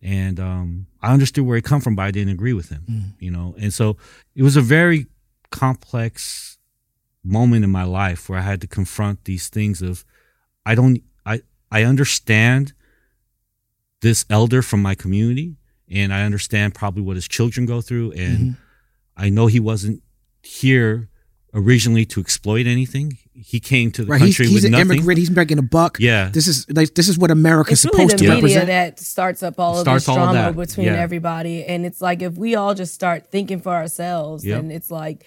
[0.00, 3.30] And um, I understood where he come from, but I didn't agree with him, you
[3.30, 3.54] know.
[3.60, 3.96] And so
[4.34, 5.06] it was a very
[5.50, 6.58] complex
[7.24, 10.04] moment in my life where I had to confront these things of
[10.66, 12.72] I don't I I understand
[14.00, 15.56] this elder from my community
[15.88, 18.50] and I understand probably what his children go through and Mm-hmm.
[19.14, 20.02] I know he wasn't
[20.42, 21.10] here
[21.54, 23.18] originally to exploit anything.
[23.34, 24.86] He came to the Right, he's, country he's with an nothing.
[24.92, 25.18] immigrant.
[25.18, 25.98] He's making a buck.
[26.00, 26.30] Yeah.
[26.32, 28.66] this is like this is what America's it's really supposed the to media represent.
[28.68, 30.94] that starts up all of this all of drama that, between yeah.
[30.94, 34.62] everybody and it's like if we all just start thinking for ourselves Yep.
[34.62, 35.26] then it's like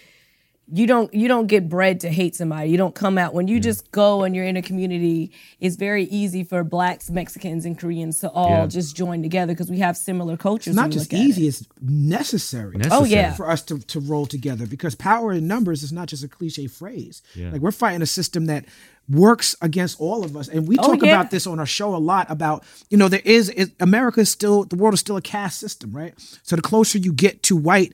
[0.73, 3.59] you don't you don't get bred to hate somebody you don't come out when you
[3.59, 3.63] mm.
[3.63, 8.19] just go and you're in a community it's very easy for blacks mexicans and koreans
[8.19, 8.65] to all Yeah.
[8.65, 11.49] just join together because we have similar cultures It's not when just easy; it.
[11.49, 12.77] it's necessary.
[12.91, 13.33] Oh, yeah.
[13.33, 16.67] for us to, to roll together because power in numbers is not just a cliche
[16.67, 17.21] phrase.
[17.35, 17.51] Yeah.
[17.51, 18.65] Like we're fighting a system that
[19.09, 21.11] works against all of us, and we Oh, talk yeah.
[21.13, 22.25] about this on our show a lot.
[22.29, 25.59] About you know there is it, America is still the world is still a caste
[25.59, 26.13] system, right?
[26.43, 27.93] So the closer you get to white,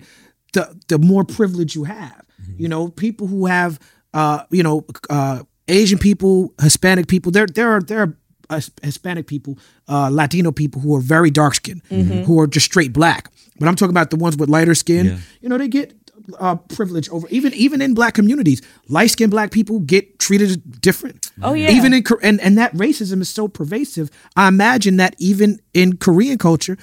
[0.53, 2.25] the the more privilege you have.
[2.41, 2.61] Mm-hmm.
[2.61, 3.79] You know, people who have
[4.13, 8.17] uh you know uh Asian people, Hispanic people, there there are there are
[8.49, 12.91] uh, Hispanic people, uh, Latino people who are very dark skinned, who are just straight
[12.91, 13.31] black.
[13.57, 15.05] But I'm talking about the ones with lighter skin.
[15.05, 15.17] Yeah.
[15.39, 15.93] You know, they get
[16.39, 18.61] uh, privilege over even even in black communities.
[18.87, 21.31] Light skinned black people get treated different.
[21.41, 21.71] Oh, yeah.
[21.71, 24.09] Even in and and that racism is so pervasive.
[24.35, 26.77] I imagine that even in Korean culture,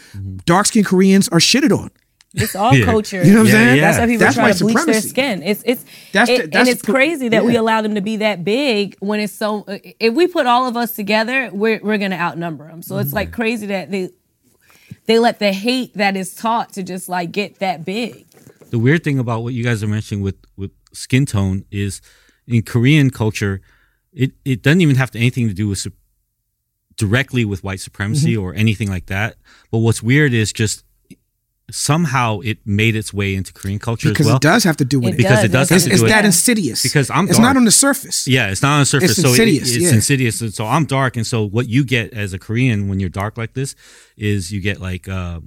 [0.44, 1.90] dark skinned Koreans are shitted on.
[2.34, 2.84] It's all Yeah.
[2.84, 3.24] culture.
[3.24, 3.76] You know what I'm Yeah, saying?
[3.76, 3.80] yeah.
[3.82, 5.42] That's why people That's try white to bleach their skin.
[5.42, 8.00] It's it's That's it- the- that's and it's co- crazy that we allow them to
[8.02, 9.64] be that big when it's so.
[9.98, 12.82] If we put all of us together, we're we're gonna outnumber them.
[12.82, 14.10] So it's like crazy that they
[15.06, 18.26] they let the hate that is taught to just like get that big.
[18.70, 22.02] the weird thing about what you guys are mentioning with with skin tone is
[22.46, 23.62] in Korean culture,
[24.12, 25.94] it it doesn't even have to anything to do with sup-
[26.96, 28.42] directly with white supremacy Mm-hmm.
[28.42, 29.36] or anything like that.
[29.70, 30.84] But what's weird is just
[31.70, 34.36] somehow it made its way into Korean culture Because as well.
[34.36, 35.16] it does have to do with it.
[35.18, 36.28] Because it does It's, have to it's do that it.
[36.28, 36.82] insidious.
[36.82, 38.26] Because I'm It's not on the surface.
[38.26, 39.10] Yeah, it's not on the surface.
[39.12, 39.92] It's so it- insidious, it's yeah.
[39.94, 40.40] insidious.
[40.40, 43.36] And so I'm dark, and so what you get as a Korean when you're dark
[43.36, 43.74] like this
[44.16, 45.40] is you get like, uh,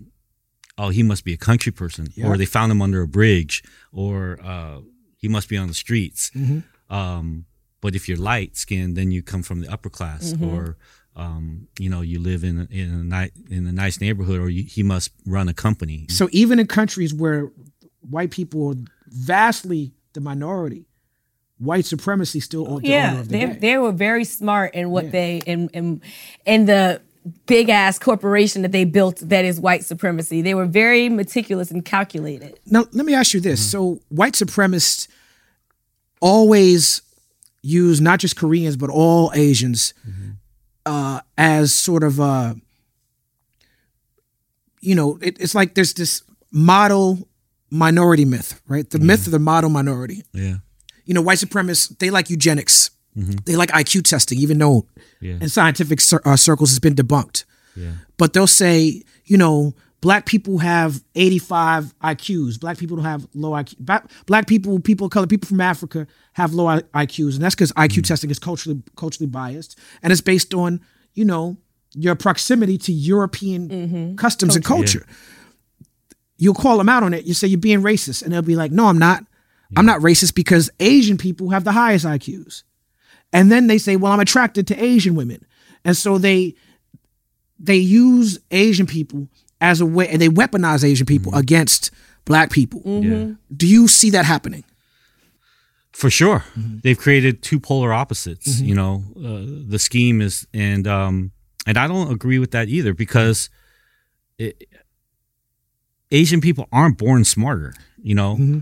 [0.78, 2.28] oh, he must be a country person, Yeah.
[2.28, 4.80] or they found him under a bridge, or uh,
[5.18, 6.32] he must be on the streets.
[6.36, 6.94] Mm-hmm.
[6.94, 7.46] Um,
[7.82, 10.46] but if you're light skinned, then you come from the upper class, Mm-hmm.
[10.56, 10.78] or
[11.16, 14.50] um, you know, you live in a, in a nice in a nice neighborhood, or
[14.50, 16.06] you, he must run a company.
[16.10, 17.52] So even in countries where
[18.02, 18.76] white people are
[19.08, 20.86] vastly the minority,
[21.58, 23.58] white supremacy still on the yeah, they day.
[23.60, 26.02] they were very smart in what they in in
[26.46, 27.02] in the
[27.46, 30.42] big ass corporation that they built that is white supremacy.
[30.42, 32.60] They were very meticulous and calculated.
[32.66, 33.72] Now, let me ask you this.
[33.72, 35.08] So, white supremacists
[36.20, 37.02] always
[37.62, 39.94] use not just Koreans, but all Asians
[40.86, 42.54] uh, as sort of, uh,
[44.82, 47.28] you know, it, it's like there's this model
[47.70, 48.90] minority myth, right?
[48.90, 50.24] The myth of the model minority.
[50.34, 50.58] Yeah.
[51.06, 52.92] You know, white supremacists, they like eugenics.
[53.14, 54.88] They like IQ testing, even though
[55.20, 55.34] Yeah.
[55.42, 57.44] in scientific cir- uh, circles it's been debunked.
[57.76, 57.92] Yeah.
[58.18, 62.60] But they'll say, you know, black people have 85 IQs.
[62.60, 64.02] Black people don't have low IQ.
[64.26, 68.00] Black, people, people of color, people from Africa have low IQs, and that's because IQ
[68.00, 68.08] mm.
[68.08, 70.82] testing is culturally culturally biased, and it's based on
[71.14, 71.58] you know
[71.94, 74.16] your proximity to European mm-hmm.
[74.16, 75.06] customs and culture.
[76.38, 77.26] You'll call them out on it.
[77.26, 79.24] You say you're being racist, and they'll be like, "No, I'm not.
[79.78, 82.64] I'm not racist because Asian people have the highest IQs."
[83.32, 85.46] And then they say, "Well, I'm attracted to Asian women,"
[85.86, 86.56] and so they
[87.60, 89.28] they use Asian people
[89.62, 91.92] as a way, and they weaponize Asian people against
[92.26, 92.82] black people.
[92.86, 93.32] Yeah.
[93.56, 94.64] Do you see that happening?
[95.94, 96.78] For sure, Mm-hmm.
[96.84, 98.60] they've created two polar opposites.
[98.62, 101.32] You know, uh, the scheme is, and um,
[101.68, 103.50] and I don't agree with that either because
[104.38, 104.64] it,
[106.12, 107.74] Asian people aren't born smarter.
[108.02, 108.60] You know, Mm-hmm.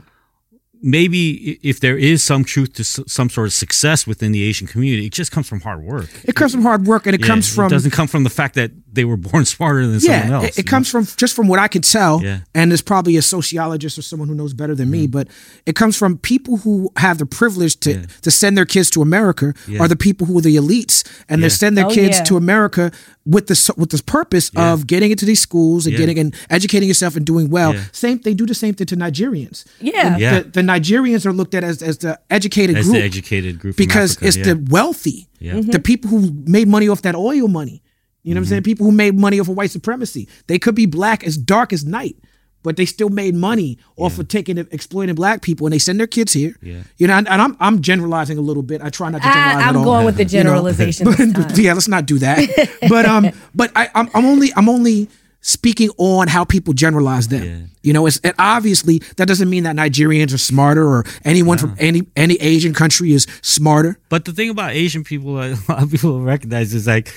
[0.81, 5.07] Maybe if there is some truth to some sort of success within the Asian community,
[5.07, 6.09] it just comes from hard work.
[6.23, 8.29] It comes from hard work, and it Yeah, comes from It doesn't come from the
[8.29, 10.45] fact that they were born smarter than someone else.
[10.45, 12.39] It, you it comes from just from what I can tell, Yeah.
[12.55, 14.91] and there's probably a sociologist or someone who knows better than Mm-hmm.
[14.91, 15.27] me, but
[15.65, 19.53] it comes from people who have the privilege to to send their kids to America,
[19.67, 19.81] Yeah.
[19.81, 22.23] are the people who are the elites, and they send their Oh, kids yeah.
[22.25, 22.91] to America
[23.29, 24.73] with the with the purpose Yeah.
[24.73, 25.99] of getting into these schools and Yeah.
[25.99, 27.73] getting and educating yourself and doing well.
[27.73, 27.83] Yeah.
[27.91, 29.65] Same, they do the same thing to Nigerians.
[29.79, 30.17] Yeah.
[30.17, 30.39] Yeah.
[30.41, 33.75] The, the Nigerians are looked at as as the educated As group the educated group
[33.77, 34.43] because Africa, it's yeah.
[34.53, 35.53] the wealthy, Yeah.
[35.55, 35.71] Mhm.
[35.71, 37.81] the people who made money off that oil money.
[38.23, 38.49] You know what I'm Mm-hmm.
[38.49, 38.63] saying?
[38.63, 40.27] People who made money off of white supremacy.
[40.47, 42.17] They could be black as dark as night,
[42.63, 46.07] but they still made money off of taking exploiting black people, and they send their
[46.07, 46.55] kids here.
[46.61, 46.83] Yeah.
[46.97, 48.81] You know, and, and I'm I'm generalizing a little bit.
[48.81, 49.83] I try not to generalize I, at I'm all.
[49.85, 50.51] going with the you know.
[50.51, 51.07] generalization.
[51.39, 52.77] But, yeah, let's not do that.
[52.89, 55.09] but um, but I, I'm I'm only I'm only
[55.41, 57.43] speaking on how people generalize them.
[57.43, 57.59] Yeah.
[57.81, 61.75] You know, it's and obviously that doesn't mean that Nigerians are smarter or anyone from
[61.79, 63.97] any any Asian country is smarter.
[64.09, 67.13] But the thing about Asian people, a lot of people recognize is like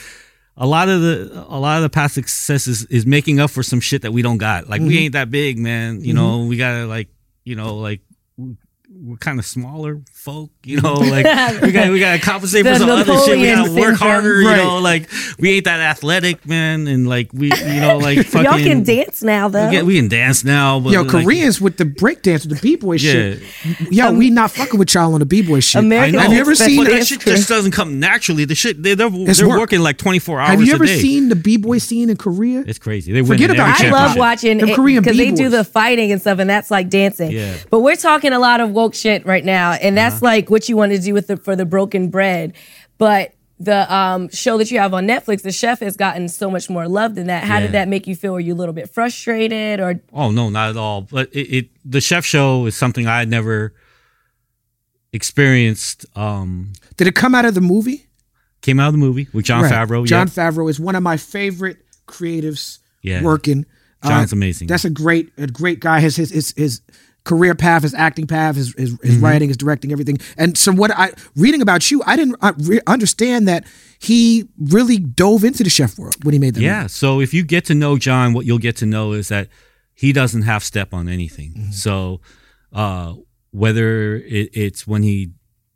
[0.57, 3.63] a lot of the a lot of the past success is, is making up for
[3.63, 4.69] some shit that we don't got.
[4.69, 4.89] Like Mm-hmm.
[4.89, 6.03] we ain't that big, man.
[6.05, 7.09] You know, we gotta like
[7.45, 8.01] you know like.
[8.95, 10.95] We- We're kind of smaller folk, you know.
[10.95, 11.25] Like
[11.63, 13.39] we got we got to compensate for The some other shit.
[13.39, 13.95] We got to work syndrome.
[13.97, 14.57] harder, you Right.
[14.59, 14.79] know.
[14.79, 18.45] Like we ain't that athletic, man, and like we, you know, like fucking.
[18.51, 19.69] Y'all can dance now, though.
[19.69, 22.63] We, can, we can dance now, but Yo, like, Koreans with the breakdance, with the
[22.63, 23.43] b-boy shit.
[23.91, 25.83] Yo, Um, we not fucking with y'all on the b-boy shit.
[25.83, 28.45] American Have you ever Express seen that shit just doesn't come naturally.
[28.45, 29.59] The shit they, they're they're work.
[29.61, 30.99] working like twenty four hours Have you ever a day.
[31.01, 32.63] seen the b-boy scene in Korea?
[32.67, 33.13] It's crazy.
[33.13, 36.39] They Forget about I love watching the Korean because they do the fighting and stuff,
[36.39, 37.31] and that's like dancing.
[37.33, 37.57] Yeah.
[37.71, 40.27] But we're talking a lot of woke shit right now, and that's Uh-huh.
[40.27, 42.55] like what you want to do with the for the broken bread.
[42.99, 46.69] But the um, show that you have on Netflix, The Chef, has gotten so much
[46.69, 47.45] more love than that.
[47.45, 47.61] How Yeah.
[47.61, 48.33] did that make you feel?
[48.33, 51.03] Were you a little bit frustrated, or Oh no, not at all.
[51.03, 53.73] But it, it the chef show is something I had never
[55.13, 56.07] experienced.
[56.17, 58.07] Um, Did it come out of the movie?
[58.63, 59.73] came out of the movie with John Right.
[59.73, 60.07] Favreau.
[60.07, 60.51] John yeah.
[60.51, 63.21] Favreau is one of my favorite creatives Yeah.
[63.23, 63.67] working.
[64.03, 64.69] Uh, John's amazing.
[64.69, 65.99] That's a great, a great guy.
[66.01, 66.81] His his his, his
[67.25, 69.25] career path, his acting path, his his, his Mm-hmm.
[69.25, 70.19] writing, his directing, everything.
[70.37, 73.65] And so, what I reading about you, I didn't re- understand that
[73.99, 76.61] he really dove into the chef world when he made that.
[76.61, 76.79] Yeah.
[76.81, 76.89] movie.
[76.89, 79.49] So if you get to know John, what you'll get to know is that
[79.95, 81.53] he doesn't half step on anything.
[81.55, 81.71] Mm-hmm.
[81.71, 82.21] So
[82.73, 83.15] uh,
[83.53, 85.31] whether it, it's when he,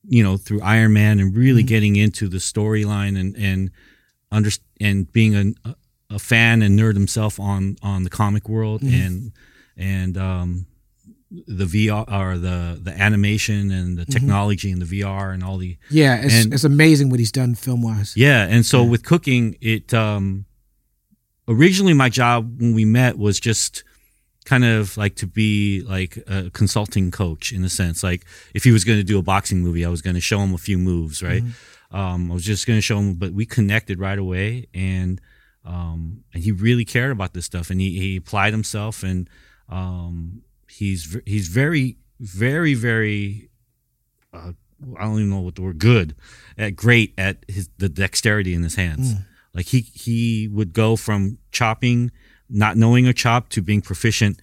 [0.09, 1.69] you know, through Iron Man and really Mm-hmm.
[1.69, 3.71] getting into the storyline and and
[4.33, 5.75] under and being a,
[6.11, 9.07] a fan and nerd himself on on the comic world Mm-hmm.
[9.07, 9.33] and
[9.77, 10.67] and um,
[11.31, 14.13] the VR or the the animation and the Mm-hmm.
[14.13, 17.55] technology and the VR and all the yeah, it's, And- it's amazing what he's done
[17.57, 18.15] film wise.
[18.17, 20.45] yeah, and so with cooking, it um
[21.49, 23.85] originally my job when we met was just
[24.45, 28.03] kind of like to be like a consulting coach in a sense.
[28.05, 28.25] Like
[28.55, 30.55] if he was going to do a boxing movie, I was going to show him
[30.55, 31.43] a few moves, right?
[31.91, 35.21] Um, I was just going to show him, but we connected right away, and
[35.65, 39.29] um, and he really cared about this stuff, and he he applied himself, and
[39.69, 40.43] um,
[40.77, 43.51] he's he's very very very
[44.33, 44.53] uh,
[44.99, 46.15] I don't even know what the word good
[46.59, 49.13] at great at his the dexterity in his hands.
[49.55, 52.11] Like he he would go from chopping,
[52.49, 54.41] not knowing a chop to being proficient.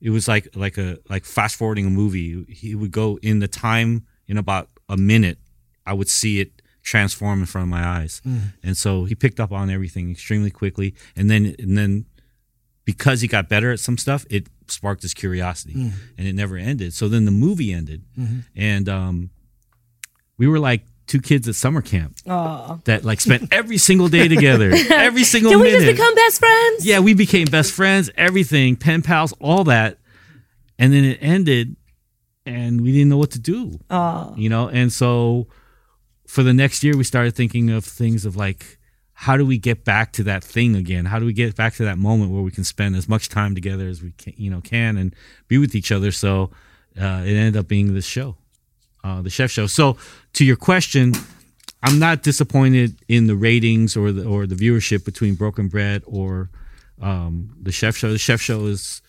[0.00, 2.44] It was like like a like fast forwarding a movie.
[2.48, 5.38] He would go in the time in about a minute,
[5.86, 8.20] I would see it transform in front of my eyes.
[8.62, 10.94] And so he picked up on everything extremely quickly.
[11.16, 12.06] And then and then
[12.84, 15.72] because he got better at some stuff, it sparked his curiosity,
[16.16, 16.94] and it never ended.
[16.94, 18.02] So then the movie ended,
[18.56, 19.30] and um,
[20.36, 22.78] we were like two kids at summer camp Aw.
[22.84, 25.56] that like spent every single day together, every single day.
[25.56, 25.84] Did we minute.
[25.86, 26.86] just become best friends?
[26.86, 29.98] yeah, we became best friends, everything, pen pals, all that,
[30.78, 31.76] and then it ended,
[32.46, 33.78] and we didn't know what to do.
[33.90, 34.34] Aw.
[34.36, 35.48] You know, and so
[36.26, 38.77] for the next year, we started thinking of things of like.
[39.20, 41.04] How do we get back to that thing again?
[41.04, 43.52] How do we get back to that moment where we can spend as much time
[43.52, 45.12] together as we can, you know, can and
[45.48, 46.12] be with each other?
[46.12, 46.52] So
[46.96, 48.36] uh, it ended up being this show,
[49.02, 49.66] uh, the Chef Show.
[49.66, 49.96] So
[50.34, 51.14] to your question,
[51.82, 56.48] I'm not disappointed in the ratings or the or the viewership between Broken Bread or
[57.02, 58.12] um, the Chef Show.
[58.12, 59.02] The Chef Show is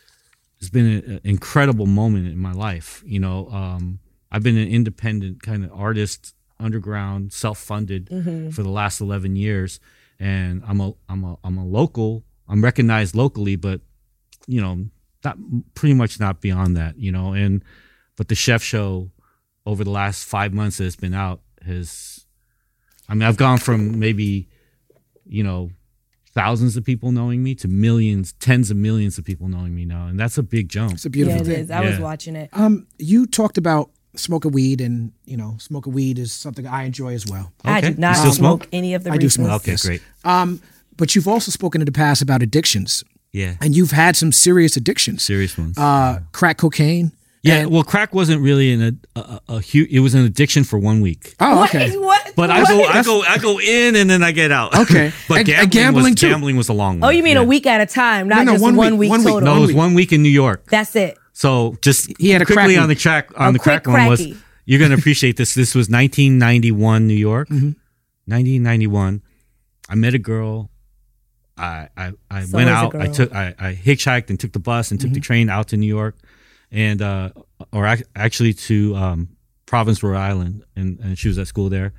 [0.60, 3.04] has been an incredible moment in my life.
[3.06, 4.00] You know, um,
[4.32, 8.10] I've been an independent kind of artist, underground, self funded
[8.56, 9.80] for the last eleven years,
[10.20, 12.24] and I'm a I'm a I'm a local.
[12.48, 13.82] I'm recognized locally, but
[14.48, 14.86] you know,
[15.24, 15.38] not
[15.76, 16.98] pretty much not beyond that.
[16.98, 17.64] You know, and
[18.18, 19.12] but the Chef Show
[19.66, 22.26] over the last five months that it's been out has
[23.08, 24.48] I mean, I've gone from maybe,
[25.26, 25.72] you know,
[26.34, 30.08] thousands of people knowing me to millions, tens of millions of people knowing me now.
[30.08, 30.94] And that's a big jump.
[30.94, 31.60] It's a Yeah, beautiful it thing.
[31.64, 31.72] is.
[31.72, 32.50] I was watching it.
[32.54, 36.84] Um, you talked about smoking weed, and you know, smoke a weed is something I
[36.84, 37.52] enjoy as well.
[37.64, 37.92] I Okay.
[37.94, 38.70] do not still smoke, smoke?
[38.74, 39.52] any of the I do smoke.
[39.62, 39.86] Okay, Yes.
[39.86, 40.02] great.
[40.24, 40.62] Um,
[40.98, 43.54] but you've also spoken in the past about addictions, Yeah.
[43.62, 45.24] and you've had some serious addictions.
[45.24, 45.78] Serious ones.
[45.78, 47.12] Uh, crack cocaine.
[47.42, 47.60] yeah.
[47.62, 50.78] and- well, crack wasn't really an, a, a, a huge, it was an addiction for
[50.78, 51.36] one week.
[51.40, 51.96] oh, okay.
[52.10, 52.34] What?
[52.36, 54.76] But I go, I go, I go in and then I get out.
[54.76, 55.12] Okay.
[55.30, 56.30] but And- gambling, and gambling was, too.
[56.30, 57.08] gambling was a long one.
[57.08, 57.42] Oh, you mean Yeah.
[57.44, 59.28] a week at a time, not no, just one one, week, week, one week.
[59.34, 59.42] total.
[59.54, 60.66] No, it was one week in New York.
[60.70, 61.18] That's it.
[61.40, 64.08] So just He had a quickly crack on the track on A the crack one
[64.08, 64.22] was
[64.66, 65.54] you're gonna appreciate this.
[65.54, 67.72] This was 1991 New York, Mm-hmm.
[68.26, 69.22] 1991.
[69.88, 70.70] I met a girl.
[71.58, 72.94] I I, I So went out.
[72.94, 75.14] I took I, I hitchhiked and took the bus and took Mm-hmm.
[75.16, 76.18] the train out to New York,
[76.72, 77.30] and uh,
[77.72, 79.30] or ac- actually to um,
[79.66, 81.94] Providence, Rhode Island, and, and she was at school there.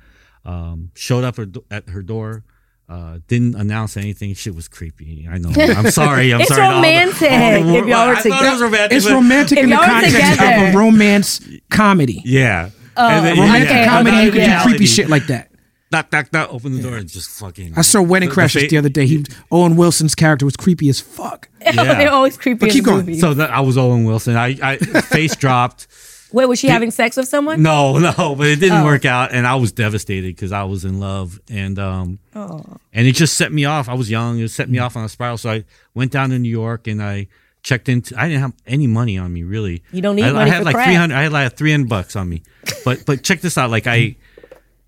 [0.45, 2.43] Um, showed up her, at her door.
[2.91, 4.33] Uh, didn't announce anything.
[4.33, 5.25] Shit was creepy.
[5.31, 5.49] I know.
[5.55, 6.33] I'm sorry.
[6.33, 6.61] I'm It's sorry.
[6.61, 8.51] to all the- romantic all the if y'all were I thought it together.
[8.51, 8.97] was romantic.
[8.97, 12.21] It's romantic If in the y'all were context of together- a romance comedy.
[12.25, 12.69] Yeah.
[12.97, 15.47] Oh, And then- Romantic Okay, comedy, you can do creepy shit like that.
[15.93, 16.53] Knock, knock, knock.
[16.53, 17.73] Open the door and just fucking.
[17.77, 19.05] I saw Wedding The- Crashers fa- the other day.
[19.07, 21.47] He Owen Wilson's character was creepy as fuck.
[21.61, 21.71] Yeah.
[21.93, 23.05] They're always creepy But keep the going.
[23.05, 23.21] movies.
[23.21, 24.35] So that I was Owen Wilson.
[24.35, 25.87] I, I face dropped.
[26.33, 27.61] Wait, was she having sex with someone?
[27.61, 28.85] No, no, but it didn't Oh.
[28.85, 32.63] work out, and I was devastated because I was in love, and um, Oh.
[32.93, 33.89] and it just set me off.
[33.89, 35.37] I was young; it set me off on a spiral.
[35.37, 37.27] So I went down to New York and I
[37.63, 38.19] checked into.
[38.19, 39.83] I didn't have any money on me, really.
[39.91, 41.15] You don't need I, I had for like three hundred.
[41.15, 42.43] I had like three hundred bucks on me,
[42.85, 43.69] but but check this out.
[43.69, 44.15] Like I,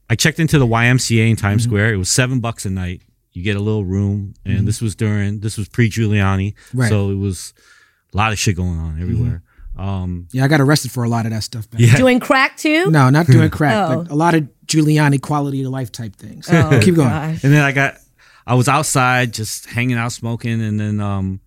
[0.10, 1.94] I checked into the YMCA in Times Square.
[1.94, 3.02] It was seven bucks a night.
[3.34, 6.90] You get a little room, and this was during this was pre Giuliani, Right.
[6.90, 7.54] so it was
[8.14, 9.43] a lot of shit going on everywhere.
[9.78, 11.70] Um, Yeah, I got arrested for a lot of that stuff.
[11.70, 11.98] Back Yeah.
[11.98, 12.92] Doing crack too?
[12.92, 14.04] No, not doing crack, Oh.
[14.04, 16.48] but a lot of Giuliani quality of life type things.
[16.52, 17.10] Oh, Keep going.
[17.10, 17.44] gosh.
[17.44, 17.96] And then I got,
[18.46, 21.40] I was outside just hanging out smoking, and then um,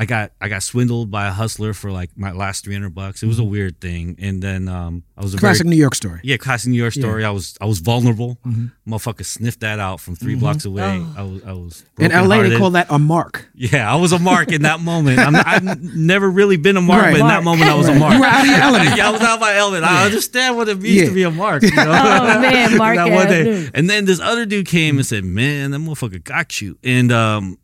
[0.00, 3.20] I got I got swindled by a hustler for like my last three hundred bucks.
[3.22, 5.96] It was a weird thing, and then um, I was a Classic very New York
[5.96, 6.20] story.
[6.22, 7.24] yeah classic New York story.
[7.24, 8.38] I was I was vulnerable.
[8.46, 8.66] Mm-hmm.
[8.94, 11.04] Motherfucker sniffed that out from 3 blocks away.
[11.16, 13.48] I was I was In LA, they call that a mark.
[13.54, 13.92] yeah.
[13.92, 15.18] I was a mark in that moment.
[15.18, 17.12] I'm, I've never really been a mark, Right.
[17.14, 18.14] but in that moment I was a mark.
[18.14, 18.96] You were out of your element.
[18.96, 19.84] yeah, I was out of my element.
[19.84, 21.08] I understand what it means Yeah.
[21.08, 21.62] to be a mark.
[21.64, 21.82] You know?
[21.90, 23.68] Oh, man, Mark That one day.
[23.74, 27.58] And then this other dude came and said, "Man, that motherfucker got you." And um,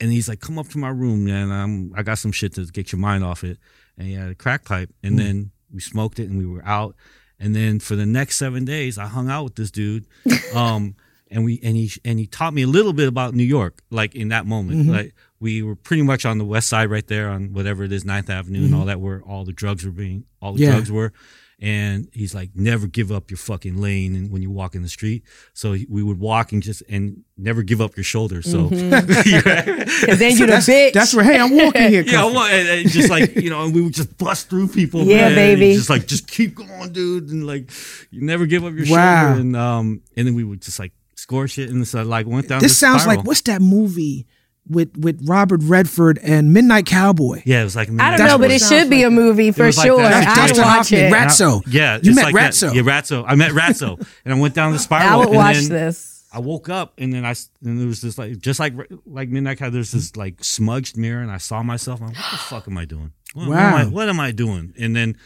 [0.00, 1.50] and he's like, "Come up to my room, man.
[1.50, 3.58] I'm I got some shit to get your mind off it."
[3.98, 6.96] And he had a crack pipe, and then we smoked it, and we were out.
[7.38, 10.06] And then for the next seven days, I hung out with this dude.
[10.54, 10.96] Um.
[11.28, 14.14] And we and he and he taught me a little bit about New York, like
[14.14, 14.82] in that moment.
[14.82, 14.92] Mm-hmm.
[14.92, 18.04] Like we were pretty much on the west side, right there on whatever it is,
[18.04, 20.64] Ninth Avenue, and all that, where all the drugs were being, all the Mm-hmm.
[20.68, 20.70] Yeah.
[20.76, 21.12] drugs were.
[21.58, 24.90] And he's like, never give up your fucking lane and when you walk in the
[24.90, 25.22] street.
[25.54, 28.42] So he- we would walk and just and never give up your shoulder.
[28.42, 30.92] So Because then you the That's, bitch.
[30.92, 32.02] that's where, hey, I'm walking here.
[32.06, 32.32] yeah, cuff.
[32.34, 35.04] well, and, and just like you know, and we would just bust through people.
[35.04, 35.74] Yeah, man, baby.
[35.74, 37.70] Just like just keep going, dude, and like
[38.10, 39.28] you never give up your Wow.
[39.28, 39.40] shoulder.
[39.40, 42.60] And um, and then we would just like score shit, and so like went down.
[42.60, 43.20] This sounds spiral.
[43.20, 44.26] like what's that movie
[44.68, 47.42] with with Robert Redford and Midnight Cowboy?
[47.44, 49.50] Yeah, it was like I don't That's know, but it it should be a movie
[49.52, 50.00] for was like sure.
[50.02, 50.26] that.
[50.28, 51.12] I That's would watch Hoffman, it.
[51.12, 51.62] Rat- Ratso.
[51.66, 52.52] Yeah, You met like that.
[52.52, 52.74] Ratso.
[52.74, 53.24] Yeah, Ratso.
[53.26, 55.08] I met Ratso, and I went down the spiral.
[55.08, 56.24] I would and watch then this.
[56.32, 58.74] I woke up and then I and there was this like just like
[59.06, 62.00] like midnight Cowboy, there's this like smudged mirror and I saw myself.
[62.02, 63.12] I'm like, what the fuck am I doing?
[63.32, 63.90] What, what am I, Wow.
[63.90, 64.74] what am I doing?
[64.78, 65.16] And then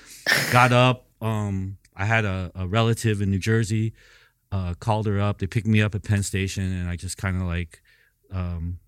[0.52, 1.06] got up.
[1.20, 3.92] Um, I had a, a relative in New Jersey,
[4.52, 5.38] uh, called her up.
[5.38, 7.82] They picked me up at Penn Station, and I just kind of like,
[8.32, 8.78] um,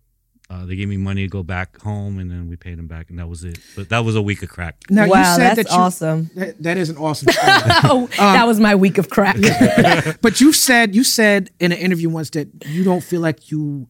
[0.51, 3.09] uh, they gave me money to go back home, and then we paid them back,
[3.11, 3.59] and that was it.
[3.75, 4.77] But that was a week of crack.
[4.91, 6.31] Now, wow, that's that you- awesome.
[6.35, 7.53] That, that is an awesome story.
[7.85, 9.37] Oh, that was my week of crack.
[10.21, 13.89] but you said you said in an interview once that you don't feel like you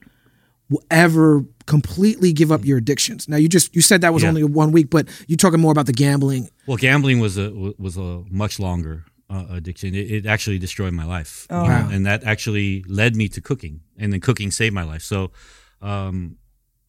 [0.71, 3.29] will ever completely give up your addictions.
[3.29, 4.29] Now you just you said that was Yeah.
[4.31, 6.49] only one week, but you're talking more about the gambling.
[6.67, 9.95] Well, gambling was a was a much longer uh, addiction.
[9.95, 11.89] It, it actually destroyed my life, you know, Wow.
[11.91, 15.03] and that actually led me to cooking, and then cooking saved my life.
[15.03, 15.33] So,
[15.81, 16.37] um,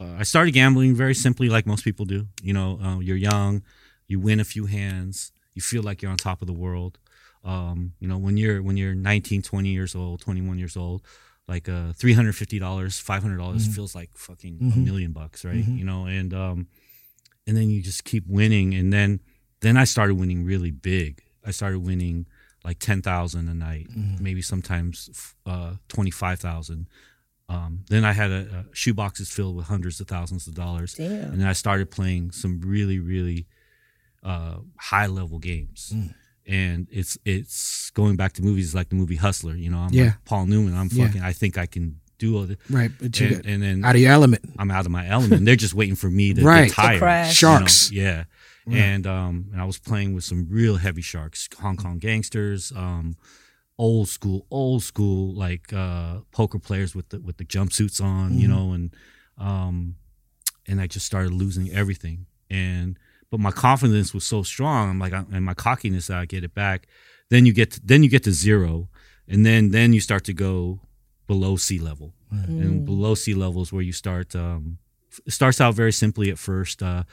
[0.03, 2.27] uh, I started gambling very simply, like most people do.
[2.41, 3.63] You know, uh, you're young,
[4.07, 6.99] you win a few hands, you feel like you're on top of the world.
[7.43, 11.01] Um, you know, when you're when you're 19, 20 years old, 21 years old,
[11.47, 15.43] like uh, three hundred fifty dollars, five hundred dollars feels like fucking a million bucks,
[15.43, 15.55] right?
[15.77, 16.67] You know, and um,
[17.45, 19.19] and then you just keep winning, and then
[19.59, 21.21] then I started winning really big.
[21.45, 22.27] I started winning
[22.63, 23.87] like ten thousand a night,
[24.21, 25.09] maybe sometimes
[25.45, 26.87] uh, twenty five thousand.
[27.49, 30.93] Um, then I had a, a shoe boxes filled with hundreds of thousands of dollars,
[30.93, 31.11] Damn.
[31.31, 33.47] and then I started playing some really really
[34.23, 35.93] uh, high level games.
[36.45, 39.55] And it's it's going back to movies like the movie Hustler.
[39.55, 40.03] You know, I'm Yeah.
[40.05, 40.75] like Paul Newman.
[40.75, 41.05] I'm Yeah.
[41.07, 41.21] fucking.
[41.21, 42.57] I think I can do all this.
[42.69, 44.43] Right, but you And, get and then out of your element.
[44.59, 45.45] I'm out of my element.
[45.45, 46.67] They're just waiting for me to Right.
[46.67, 46.99] get tired.
[46.99, 47.41] crash.
[47.41, 47.57] you know?
[47.59, 47.91] Sharks.
[47.91, 48.23] Yeah.
[48.69, 53.15] And um and I was playing with some real heavy sharks, Hong Kong gangsters, um,
[53.77, 58.47] old school, old school like uh poker players with the with the jumpsuits on, you
[58.47, 58.95] know, and
[59.37, 59.95] um
[60.67, 62.25] and I just started losing everything.
[62.49, 62.97] And
[63.31, 64.89] but my confidence was so strong.
[64.91, 66.87] I'm like, I- and my cockiness that I get it back.
[67.29, 68.89] Then you get to, then you get to zero,
[69.27, 70.81] and then then you start to go
[71.25, 74.35] below sea level, and below sea levels where you start.
[74.35, 74.77] Um,
[75.25, 77.03] it starts out very simply at first, uh,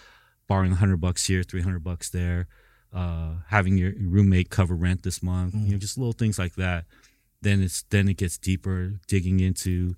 [0.47, 2.49] borrowing hundred bucks here, three hundred bucks there,
[2.93, 6.85] uh, having your roommate cover rent this month, you know, just little things like that.
[7.43, 9.95] Then it's then it gets deeper, digging into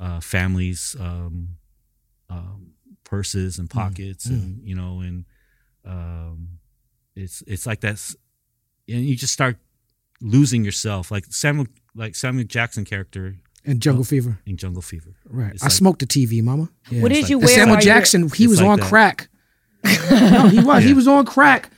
[0.00, 1.56] uh, families, um,
[2.30, 2.72] um,
[3.04, 5.24] purses and pockets, and you know, and
[5.84, 6.48] um,
[7.14, 8.16] it's it's like that's,
[8.88, 9.56] and you just start
[10.20, 14.38] losing yourself, like Samuel, like Samuel Jackson character And Jungle Fever.
[14.46, 15.14] in Jungle Fever.
[15.28, 15.52] Right.
[15.52, 16.70] It's I like- smoked the TV, mama.
[16.90, 17.02] Yeah.
[17.02, 17.48] What did like you wear?
[17.48, 18.88] Samuel while you were- Jackson, he was like on that.
[18.88, 19.28] crack.
[20.10, 20.84] no, he was.
[20.84, 21.70] He was on crack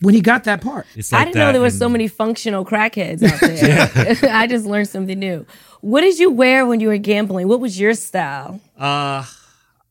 [0.00, 0.86] when he got that part.
[0.94, 4.30] It's I didn't know there were so many functional crackheads out there.
[4.34, 5.46] I just learned something new.
[5.80, 7.48] What did you wear when you were gambling?
[7.48, 8.60] What was your style?
[8.78, 9.24] Uh,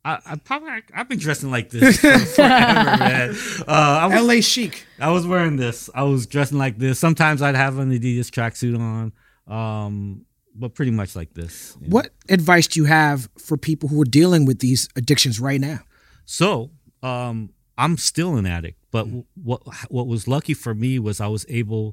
[0.05, 3.36] I, I probably I've been dressing like this for forever, man.
[3.68, 4.41] Uh, I was L.A.
[4.41, 4.86] chic.
[4.99, 5.89] I was wearing this.
[5.93, 6.99] I was dressing like this.
[6.99, 9.12] Sometimes I'd have an Adidas tracksuit on,
[9.53, 11.76] um, but pretty much like this.
[11.82, 11.93] you know.
[11.95, 15.80] What advice do you have for people who are dealing with these addictions right now?
[16.26, 16.72] So,
[17.03, 17.49] um,
[17.84, 19.25] I'm still an addict, but Mm.
[19.49, 19.61] what
[19.95, 21.86] what was lucky for me was I was able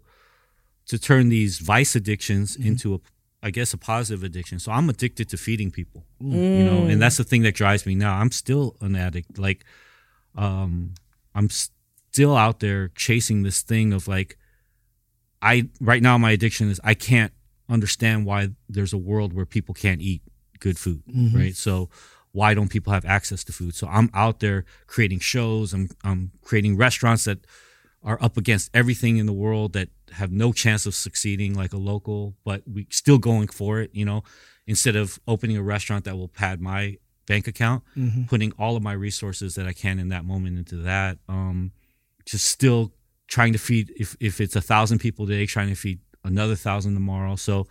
[0.90, 2.68] to turn these vice addictions Mm-hmm.
[2.68, 2.98] into a,
[3.42, 4.58] I guess, a positive addiction.
[4.58, 6.58] So I'm addicted to feeding people, Mm.
[6.58, 8.12] you know, and that's the thing that drives me now.
[8.22, 9.38] I'm still an addict.
[9.38, 9.60] Like,
[10.44, 10.94] um,
[11.34, 14.30] I'm still out there chasing this thing of like,
[15.42, 17.32] I right now my addiction is I can't
[17.68, 18.40] understand why
[18.74, 20.22] there's a world where people can't eat
[20.60, 21.02] good food,
[21.34, 21.54] right?
[21.56, 21.90] So
[22.36, 23.74] why don't people have access to food?
[23.74, 25.72] So I'm out there creating shows.
[25.72, 27.38] I'm I'm creating restaurants that
[28.02, 31.78] are up against everything in the world that have no chance of succeeding like a
[31.78, 34.22] LocoL, but we still going for it, you know,
[34.66, 37.82] instead of opening a restaurant that will pad my bank account,
[38.28, 41.18] putting all of my resources that I can in that moment into that.
[41.28, 41.72] Um,
[42.26, 42.92] just still
[43.28, 46.92] trying to feed if if it's a thousand people today, trying to feed another thousand
[46.94, 47.34] tomorrow.
[47.36, 47.66] So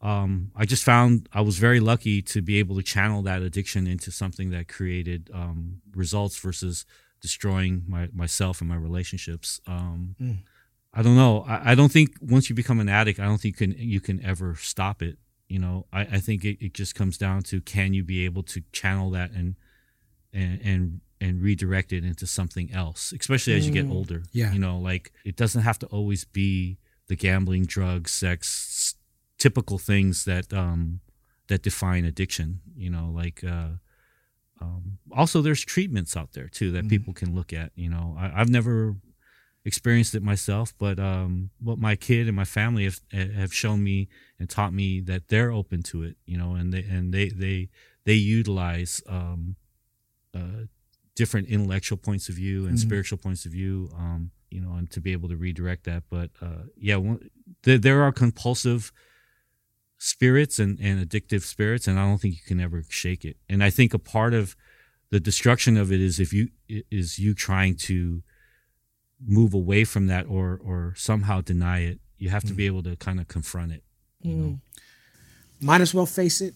[0.00, 3.86] um, I just found I was very lucky to be able to channel that addiction
[3.86, 6.86] into something that created um, results versus
[7.20, 9.60] destroying my myself and my relationships.
[9.66, 10.14] Um,
[10.94, 11.44] I don't know.
[11.48, 14.00] I, I don't think once you become an addict, I don't think you can you
[14.00, 15.18] can ever stop it.
[15.48, 18.42] You know, I, I think it, it just comes down to can you be able
[18.44, 19.56] to channel that and
[20.32, 24.22] and and and redirect it into something else, especially as you get older.
[24.32, 24.52] Yeah.
[24.52, 26.78] You know, like it doesn't have to always be
[27.08, 28.94] the gambling, drugs, sex,
[29.38, 31.00] typical things that um
[31.48, 32.60] that define addiction.
[32.76, 33.78] You know, like uh
[34.60, 37.70] um, also there's treatments out there too that people can look at.
[37.76, 38.96] You know, I, I've never
[39.64, 44.08] experienced it myself, but um, what my kid and my family have have shown me
[44.38, 46.16] and taught me that they're open to it.
[46.26, 47.68] You know, and they and they they
[48.04, 49.56] they utilize um,
[50.34, 50.66] uh,
[51.14, 53.90] different intellectual points of view and spiritual points of view.
[53.96, 56.04] Um, you know, and to be able to redirect that.
[56.10, 57.30] But uh, yeah, one,
[57.64, 58.92] there, there are compulsive
[59.98, 63.36] spirits and, and addictive spirits, and I don't think you can ever shake it.
[63.48, 64.56] And I think a part of
[65.10, 68.22] the destruction of it is if you is you trying to
[69.26, 72.78] move away from that or or somehow deny it you have to be mm-hmm.
[72.78, 73.82] able to kind of confront it.
[74.20, 75.66] you know mm-hmm.
[75.66, 76.54] Might as well face it.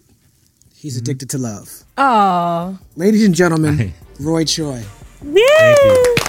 [0.77, 1.03] He's mm-hmm.
[1.03, 1.83] addicted to love.
[1.99, 4.85] Oh, Ladies and gentlemen, Roy Choi.
[5.25, 5.45] yay!
[5.59, 6.22] Thank you.